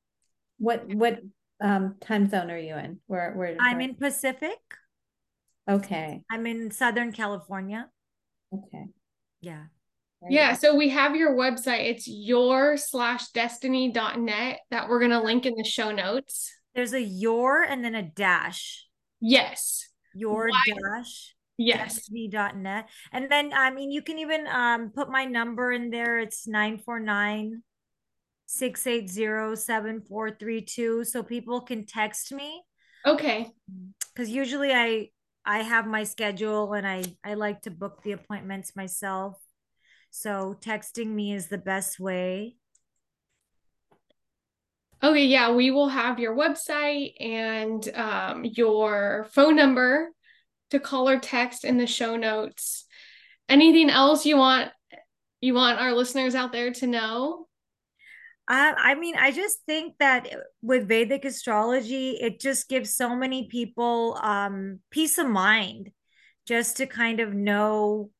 What 0.59 0.87
what 0.89 1.21
um 1.61 1.97
time 2.01 2.29
zone 2.29 2.51
are 2.51 2.59
you 2.59 2.77
in? 2.77 3.01
Where 3.07 3.33
where 3.35 3.57
I'm 3.61 3.79
where- 3.79 3.89
in 3.89 3.95
Pacific. 3.95 4.59
Okay. 5.69 6.23
I'm 6.31 6.47
in 6.47 6.71
Southern 6.71 7.13
California. 7.13 7.89
Okay. 8.53 8.85
Yeah. 9.41 9.65
Yeah, 10.29 10.55
so 10.55 10.75
we 10.75 10.89
have 10.89 11.15
your 11.15 11.37
website. 11.37 11.89
It's 11.91 12.09
your 12.09 12.77
slash 12.77 13.29
destiny 13.29 13.93
dot 13.93 14.19
net 14.19 14.61
that 14.71 14.89
we're 14.89 14.99
gonna 15.01 15.23
link 15.23 15.45
in 15.47 15.55
the 15.57 15.63
show 15.65 15.93
notes. 15.93 16.53
There's 16.75 16.95
a 16.95 17.01
your 17.03 17.63
and 17.63 17.85
then 17.85 17.95
a 17.95 18.03
dash. 18.03 18.87
Yes. 19.21 19.89
Your 20.15 20.49
Why- 20.49 20.63
dash 20.99 21.35
Yes. 21.59 22.09
dot 22.31 22.57
net 22.57 22.89
And 23.13 23.31
then 23.31 23.53
I 23.55 23.71
mean 23.71 23.91
you 23.91 24.03
can 24.03 24.19
even 24.19 24.47
um 24.47 24.91
put 24.91 25.11
my 25.11 25.25
number 25.27 25.71
in 25.73 25.91
there. 25.91 26.19
It's 26.19 26.47
949 26.47 27.63
680 28.47 29.57
7432 29.57 31.05
so 31.05 31.23
people 31.23 31.61
can 31.61 31.85
text 31.85 32.33
me 32.33 32.63
Okay. 33.05 33.51
because 34.15 34.31
usually 34.31 34.73
I 34.73 35.11
I 35.45 35.59
have 35.59 35.87
my 35.87 36.05
schedule 36.05 36.73
and 36.73 36.87
I 36.87 37.05
I 37.25 37.35
like 37.35 37.63
to 37.63 37.71
book 37.71 38.03
the 38.03 38.13
appointments 38.13 38.75
myself. 38.75 39.37
So 40.11 40.57
texting 40.61 41.09
me 41.09 41.35
is 41.35 41.49
the 41.49 41.59
best 41.59 42.01
way. 42.01 42.57
Okay, 45.03 45.27
yeah, 45.27 45.53
we 45.53 45.71
will 45.71 45.89
have 45.89 46.19
your 46.19 46.35
website 46.35 47.13
and 47.21 47.87
um, 47.95 48.45
your 48.45 49.27
phone 49.31 49.55
number 49.55 50.11
to 50.71 50.81
call 50.81 51.09
or 51.09 51.19
text 51.19 51.65
in 51.65 51.77
the 51.77 51.87
show 51.87 52.17
notes. 52.17 52.87
Anything 53.49 53.91
else 53.91 54.27
you 54.27 54.37
want 54.37 54.71
you 55.41 55.55
want 55.55 55.79
our 55.79 55.93
listeners 55.93 56.35
out 56.35 56.51
there 56.51 56.73
to 56.73 56.87
know? 56.87 57.46
I 58.49 58.95
mean 58.95 59.17
I 59.17 59.33
just 59.33 59.59
think 59.67 59.95
that 59.99 60.29
with 60.63 60.89
Vedic 60.89 61.25
astrology 61.25 62.11
it 62.21 62.41
just 62.41 62.69
gives 62.69 62.95
so 62.95 63.15
many 63.17 63.49
people 63.49 64.19
um 64.23 64.81
peace 64.91 65.19
of 65.19 65.27
mind 65.29 65.91
just 66.47 66.77
to 66.77 66.87
kind 66.87 67.21
of 67.21 67.35
know 67.35 68.11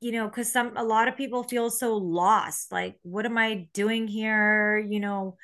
you 0.00 0.12
know 0.12 0.28
cuz 0.28 0.50
some 0.50 0.76
a 0.76 0.84
lot 0.84 1.08
of 1.08 1.16
people 1.16 1.42
feel 1.42 1.70
so 1.70 1.96
lost 1.96 2.72
like 2.72 2.96
what 3.02 3.26
am 3.26 3.36
I 3.38 3.68
doing 3.74 4.08
here 4.08 4.78
you 4.78 5.00
know? 5.00 5.36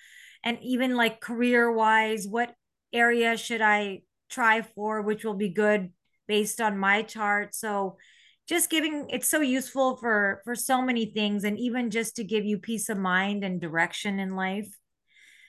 And 0.45 0.59
even 0.63 0.95
like 0.97 1.21
career 1.21 1.71
wise 1.71 2.27
what 2.27 2.55
area 2.93 3.37
should 3.37 3.61
I 3.61 4.03
try 4.31 4.63
for 4.63 5.03
which 5.03 5.25
will 5.25 5.35
be 5.35 5.51
good 5.51 5.93
based 6.27 6.61
on 6.61 6.79
my 6.79 7.03
chart? 7.03 7.55
So 7.55 7.99
just 8.49 8.71
giving 8.71 9.09
it's 9.11 9.29
so 9.29 9.41
useful 9.41 9.97
for 9.97 10.41
for 10.45 10.55
so 10.55 10.81
many 10.81 11.07
things 11.07 11.45
and 11.45 11.59
even 11.59 11.91
just 11.91 12.17
to 12.17 12.25
give 12.25 12.45
you 12.45 12.59
peace 12.59 12.89
of 12.89 12.97
mind 12.99 13.45
and 13.45 13.61
direction 13.61 14.19
in 14.19 14.35
life. 14.35 14.69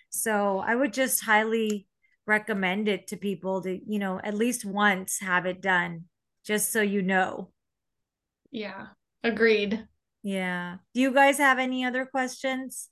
So 0.09 0.59
i 0.59 0.75
would 0.75 0.93
just 0.93 1.23
highly 1.23 1.87
recommend 2.25 2.87
it 2.87 3.07
to 3.07 3.17
people 3.17 3.61
to 3.63 3.79
you 3.87 3.97
know 3.99 4.19
at 4.23 4.35
least 4.35 4.63
once 4.65 5.19
have 5.19 5.45
it 5.45 5.61
done 5.61 6.05
just 6.45 6.71
so 6.71 6.81
you 6.81 7.01
know. 7.01 7.51
Yeah, 8.51 8.87
agreed. 9.23 9.87
yeah. 10.23 10.77
Do 10.93 11.01
you 11.01 11.13
guys 11.13 11.37
have 11.37 11.59
any 11.59 11.85
other 11.85 12.05
questions? 12.05 12.89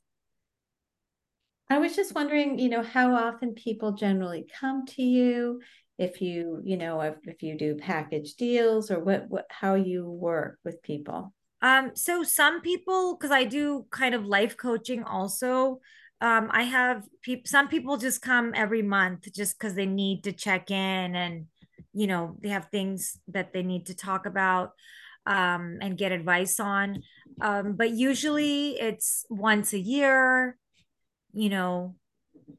I 1.70 1.80
was 1.80 1.95
just 1.95 2.16
wondering, 2.16 2.60
you 2.60 2.70
know, 2.70 2.84
how 2.84 3.14
often 3.14 3.53
people 3.53 3.91
generally 3.91 4.45
come 4.60 4.86
to 4.86 5.03
you 5.03 5.60
if 5.98 6.22
you 6.22 6.62
you 6.64 6.78
know 6.78 7.02
if, 7.02 7.16
if 7.24 7.41
you 7.41 7.58
do 7.58 7.76
package 7.76 8.36
deals 8.36 8.91
or 8.91 9.00
what 9.00 9.28
what 9.30 9.45
how 9.50 9.76
you 9.76 10.10
work 10.10 10.60
with 10.64 10.82
people? 10.84 11.34
Um 11.62 11.91
so 11.95 12.24
some 12.24 12.62
people 12.62 13.16
because 13.16 13.32
i 13.32 13.43
do 13.43 13.86
kind 13.89 14.14
of 14.14 14.26
life 14.26 14.56
coaching 14.58 15.04
also 15.04 15.80
um 16.22 16.50
i 16.52 16.64
have 16.64 17.04
people 17.24 17.48
some 17.48 17.68
people 17.68 17.98
just 17.98 18.22
come 18.22 18.52
every 18.56 18.84
month 18.84 19.28
just 19.34 19.58
because 19.58 19.74
they 19.74 19.88
need 19.88 20.24
to 20.24 20.32
check 20.32 20.70
in 20.70 21.16
and 21.16 21.45
you 21.93 22.06
know 22.06 22.38
they 22.41 22.50
have 22.50 22.68
things 22.70 23.20
that 23.28 23.54
they 23.54 23.64
need 23.64 23.88
to 23.88 23.95
talk 23.95 24.28
about 24.28 24.72
um 25.26 25.78
and 25.82 25.98
get 25.98 26.12
advice 26.12 26.60
on. 26.60 27.02
Um 27.41 27.74
but 27.74 27.91
usually 27.91 28.80
it's 28.80 29.26
once 29.30 29.74
a 29.74 29.80
year 29.80 30.58
you 31.34 31.50
know 31.50 31.95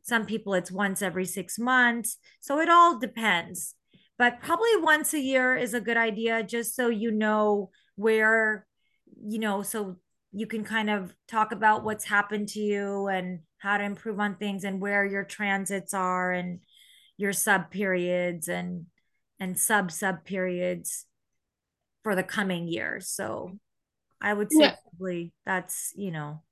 some 0.03 0.27
people 0.27 0.55
it's 0.55 0.71
once 0.71 1.03
every 1.03 1.25
six 1.25 1.59
months. 1.59 2.19
So 2.41 2.61
it 2.61 2.69
all 2.69 2.99
depends. 2.99 3.75
But 4.19 4.41
probably 4.41 4.77
once 4.79 5.15
a 5.15 5.21
year 5.21 5.57
is 5.57 5.75
a 5.75 5.81
good 5.81 5.97
idea, 5.97 6.43
just 6.43 6.75
so 6.75 6.89
you 6.89 7.11
know 7.11 7.71
where, 7.95 8.67
you 9.25 9.39
know, 9.39 9.63
so 9.63 9.97
you 10.33 10.47
can 10.47 10.65
kind 10.65 10.91
of 10.91 11.15
talk 11.29 11.53
about 11.53 11.85
what's 11.85 12.05
happened 12.05 12.49
to 12.49 12.61
you 12.61 13.07
and 13.07 13.41
how 13.59 13.77
to 13.77 13.85
improve 13.85 14.19
on 14.21 14.37
things 14.37 14.65
and 14.65 14.81
where 14.81 15.05
your 15.05 15.25
transits 15.25 15.95
are 15.95 16.33
and 16.33 16.61
your 17.17 17.33
sub 17.33 17.71
periods 17.71 18.49
and 18.49 18.87
and 19.41 19.59
sub 19.59 19.91
sub 19.91 20.25
periods 20.25 21.07
for 22.03 22.15
the 22.15 22.23
coming 22.23 22.67
years. 22.69 23.09
So 23.09 23.59
I 24.21 24.35
would 24.35 24.51
say 24.53 24.63
yeah. 24.63 24.75
probably 24.83 25.33
that's, 25.47 25.93
you 25.97 26.11
know, 26.11 26.43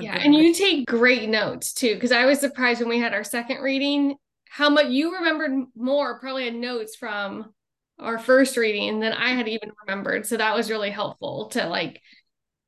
yeah, 0.00 0.16
and 0.16 0.34
you 0.34 0.52
take 0.54 0.86
great 0.86 1.28
notes 1.28 1.72
too, 1.72 1.94
because 1.94 2.12
I 2.12 2.24
was 2.24 2.40
surprised 2.40 2.80
when 2.80 2.88
we 2.88 2.98
had 2.98 3.14
our 3.14 3.24
second 3.24 3.62
reading 3.62 4.16
how 4.48 4.70
much 4.70 4.86
you 4.86 5.14
remembered 5.14 5.66
more, 5.74 6.18
probably 6.18 6.44
had 6.44 6.54
notes 6.54 6.96
from 6.96 7.52
our 7.98 8.18
first 8.18 8.56
reading 8.56 9.00
than 9.00 9.12
I 9.12 9.30
had 9.30 9.48
even 9.48 9.72
remembered. 9.86 10.26
So 10.26 10.36
that 10.36 10.54
was 10.54 10.70
really 10.70 10.90
helpful 10.90 11.48
to 11.50 11.66
like 11.66 12.00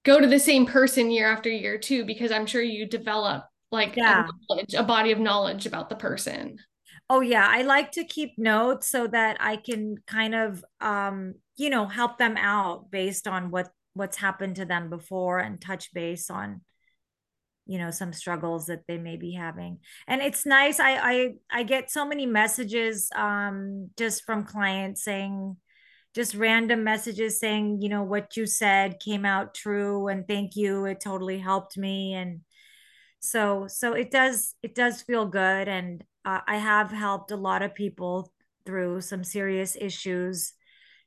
go 0.05 0.21
to 0.21 0.27
the 0.27 0.39
same 0.39 0.67
person 0.67 1.11
year 1.11 1.31
after 1.31 1.51
year 1.51 1.79
too, 1.79 2.05
because 2.05 2.31
I'm 2.31 2.47
sure 2.47 2.63
you 2.63 2.87
develop 2.87 3.45
like 3.71 3.97
yeah. 3.97 4.27
a, 4.51 4.79
a 4.79 4.83
body 4.83 5.13
of 5.13 5.19
knowledge 5.19 5.67
about 5.67 5.89
the 5.89 5.97
person. 5.97 6.59
Oh 7.11 7.21
yeah, 7.21 7.47
I 7.49 7.63
like 7.63 7.93
to 7.93 8.05
keep 8.05 8.39
notes 8.39 8.91
so 8.91 9.07
that 9.07 9.39
I 9.41 9.57
can 9.57 9.97
kind 10.07 10.35
of 10.35 10.65
um, 10.81 11.35
you 11.57 11.71
know, 11.71 11.87
help 11.87 12.19
them 12.19 12.37
out 12.37 12.91
based 12.91 13.27
on 13.27 13.51
what 13.51 13.69
what's 13.95 14.17
happened 14.17 14.57
to 14.57 14.65
them 14.65 14.91
before 14.91 15.39
and 15.39 15.61
touch 15.61 15.93
base 15.93 16.31
on 16.31 16.61
you 17.69 17.79
know 17.79 17.91
some 17.91 18.13
struggles 18.13 18.67
that 18.67 18.83
they 18.89 18.99
may 18.99 19.17
be 19.17 19.33
having. 19.33 19.79
And 20.09 20.23
it's 20.23 20.45
nice 20.47 20.81
i 20.81 20.93
i 20.97 21.35
i 21.51 21.63
get 21.63 21.91
so 21.91 22.05
many 22.07 22.27
messages 22.27 23.11
um 23.15 23.91
just 23.97 24.25
from 24.25 24.45
clients 24.45 25.05
saying 25.05 25.57
just 26.15 26.35
random 26.35 26.83
messages 26.83 27.39
saying 27.39 27.81
you 27.83 27.89
know 27.91 28.03
what 28.03 28.37
you 28.37 28.47
said 28.47 28.99
came 28.99 29.25
out 29.25 29.55
true 29.55 30.09
and 30.09 30.27
thank 30.27 30.57
you 30.57 30.87
it 30.87 31.01
totally 31.01 31.39
helped 31.39 31.77
me. 31.77 32.15
And 32.15 32.41
so 33.21 33.67
so 33.69 33.93
it 33.93 34.11
does 34.11 34.55
it 34.63 34.75
does 34.75 35.03
feel 35.03 35.27
good. 35.27 35.69
And 35.69 36.03
uh, 36.25 36.41
i 36.47 36.57
have 36.57 36.91
helped 36.91 37.31
a 37.31 37.37
lot 37.37 37.63
of 37.63 37.75
people 37.75 38.33
through 38.67 39.03
some 39.03 39.25
serious 39.25 39.77
issues. 39.79 40.55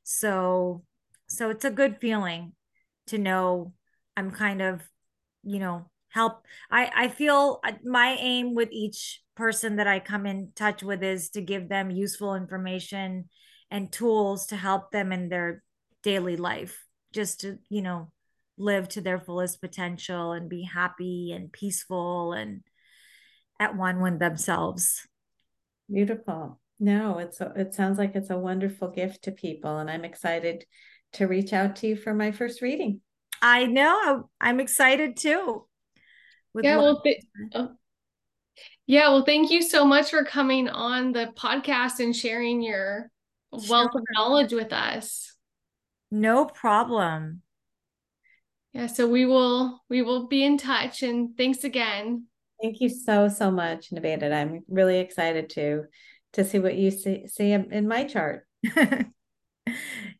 So 0.04 0.84
so 1.28 1.50
it's 1.50 1.64
a 1.64 1.70
good 1.70 1.96
feeling 2.00 2.52
to 3.06 3.18
know 3.18 3.72
i'm 4.16 4.30
kind 4.30 4.62
of 4.62 4.82
you 5.42 5.58
know 5.58 5.90
help. 6.12 6.44
I 6.70 6.90
i 6.94 7.08
feel 7.08 7.60
uh, 7.64 7.72
my 7.84 8.16
aim 8.20 8.54
with 8.54 8.68
each 8.70 9.20
person 9.34 9.76
that 9.76 9.86
i 9.86 9.98
come 9.98 10.26
in 10.26 10.50
touch 10.54 10.82
with 10.82 11.02
is 11.02 11.30
to 11.30 11.40
give 11.40 11.68
them 11.68 11.90
useful 11.90 12.34
information 12.34 13.28
and 13.70 13.90
tools 13.90 14.46
to 14.46 14.56
help 14.56 14.90
them 14.90 15.10
in 15.10 15.30
their 15.30 15.62
daily 16.02 16.36
life 16.36 16.84
just 17.12 17.40
to 17.40 17.58
you 17.68 17.82
know 17.82 18.10
live 18.58 18.88
to 18.88 19.00
their 19.00 19.18
fullest 19.18 19.60
potential 19.60 20.32
and 20.32 20.48
be 20.48 20.62
happy 20.62 21.32
and 21.32 21.50
peaceful 21.50 22.34
and 22.34 22.62
at 23.58 23.74
one 23.76 24.02
with 24.02 24.18
themselves. 24.18 25.06
Beautiful. 25.90 26.60
No 26.78 27.18
it's 27.18 27.40
a, 27.40 27.52
it 27.56 27.74
sounds 27.74 27.98
like 27.98 28.14
it's 28.14 28.30
a 28.30 28.38
wonderful 28.38 28.88
gift 28.88 29.24
to 29.24 29.32
people 29.32 29.78
and 29.78 29.90
i'm 29.90 30.04
excited 30.04 30.64
to 31.14 31.26
reach 31.26 31.52
out 31.52 31.76
to 31.76 31.86
you 31.86 31.96
for 31.96 32.14
my 32.14 32.32
first 32.32 32.62
reading. 32.62 33.00
I 33.42 33.66
know. 33.66 34.30
I'm 34.40 34.60
excited 34.60 35.16
too 35.16 35.66
yeah, 36.60 36.76
well, 36.76 37.00
th- 37.00 37.24
oh. 37.54 37.70
yeah, 38.86 39.08
well, 39.08 39.24
thank 39.24 39.50
you 39.50 39.62
so 39.62 39.84
much 39.84 40.10
for 40.10 40.24
coming 40.24 40.68
on 40.68 41.12
the 41.12 41.32
podcast 41.36 42.00
and 42.00 42.14
sharing 42.14 42.62
your 42.62 43.10
sure. 43.58 43.70
wealth 43.70 43.94
of 43.94 44.02
knowledge 44.14 44.52
with 44.52 44.72
us. 44.72 45.34
No 46.10 46.44
problem. 46.44 47.42
Yeah, 48.72 48.86
so 48.86 49.06
we 49.06 49.26
will 49.26 49.80
we 49.90 50.02
will 50.02 50.28
be 50.28 50.44
in 50.44 50.56
touch 50.56 51.02
and 51.02 51.36
thanks 51.36 51.64
again. 51.64 52.26
Thank 52.62 52.80
you 52.80 52.88
so 52.88 53.28
so 53.28 53.50
much, 53.50 53.90
Nivedita. 53.90 54.32
I'm 54.32 54.62
really 54.68 54.98
excited 54.98 55.50
to 55.50 55.84
to 56.34 56.44
see 56.44 56.58
what 56.58 56.76
you 56.76 56.90
see 56.90 57.26
see 57.26 57.52
in 57.52 57.88
my 57.88 58.04
chart. 58.04 58.46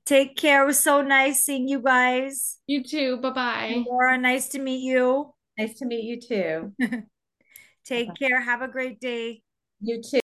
Take 0.04 0.36
care. 0.36 0.64
It 0.64 0.66
was 0.66 0.80
so 0.80 1.00
nice 1.00 1.44
seeing 1.44 1.68
you 1.68 1.80
guys. 1.80 2.58
You 2.66 2.82
too. 2.82 3.18
Bye 3.18 3.30
bye. 3.30 3.84
Laura, 3.86 4.18
nice 4.18 4.48
to 4.48 4.58
meet 4.58 4.82
you. 4.82 5.32
Nice 5.58 5.78
to 5.78 5.86
meet 5.86 6.04
you 6.04 6.20
too. 6.20 6.72
Take 7.84 8.14
care. 8.14 8.40
Have 8.40 8.62
a 8.62 8.68
great 8.68 9.00
day. 9.00 9.42
You 9.80 10.00
too. 10.02 10.20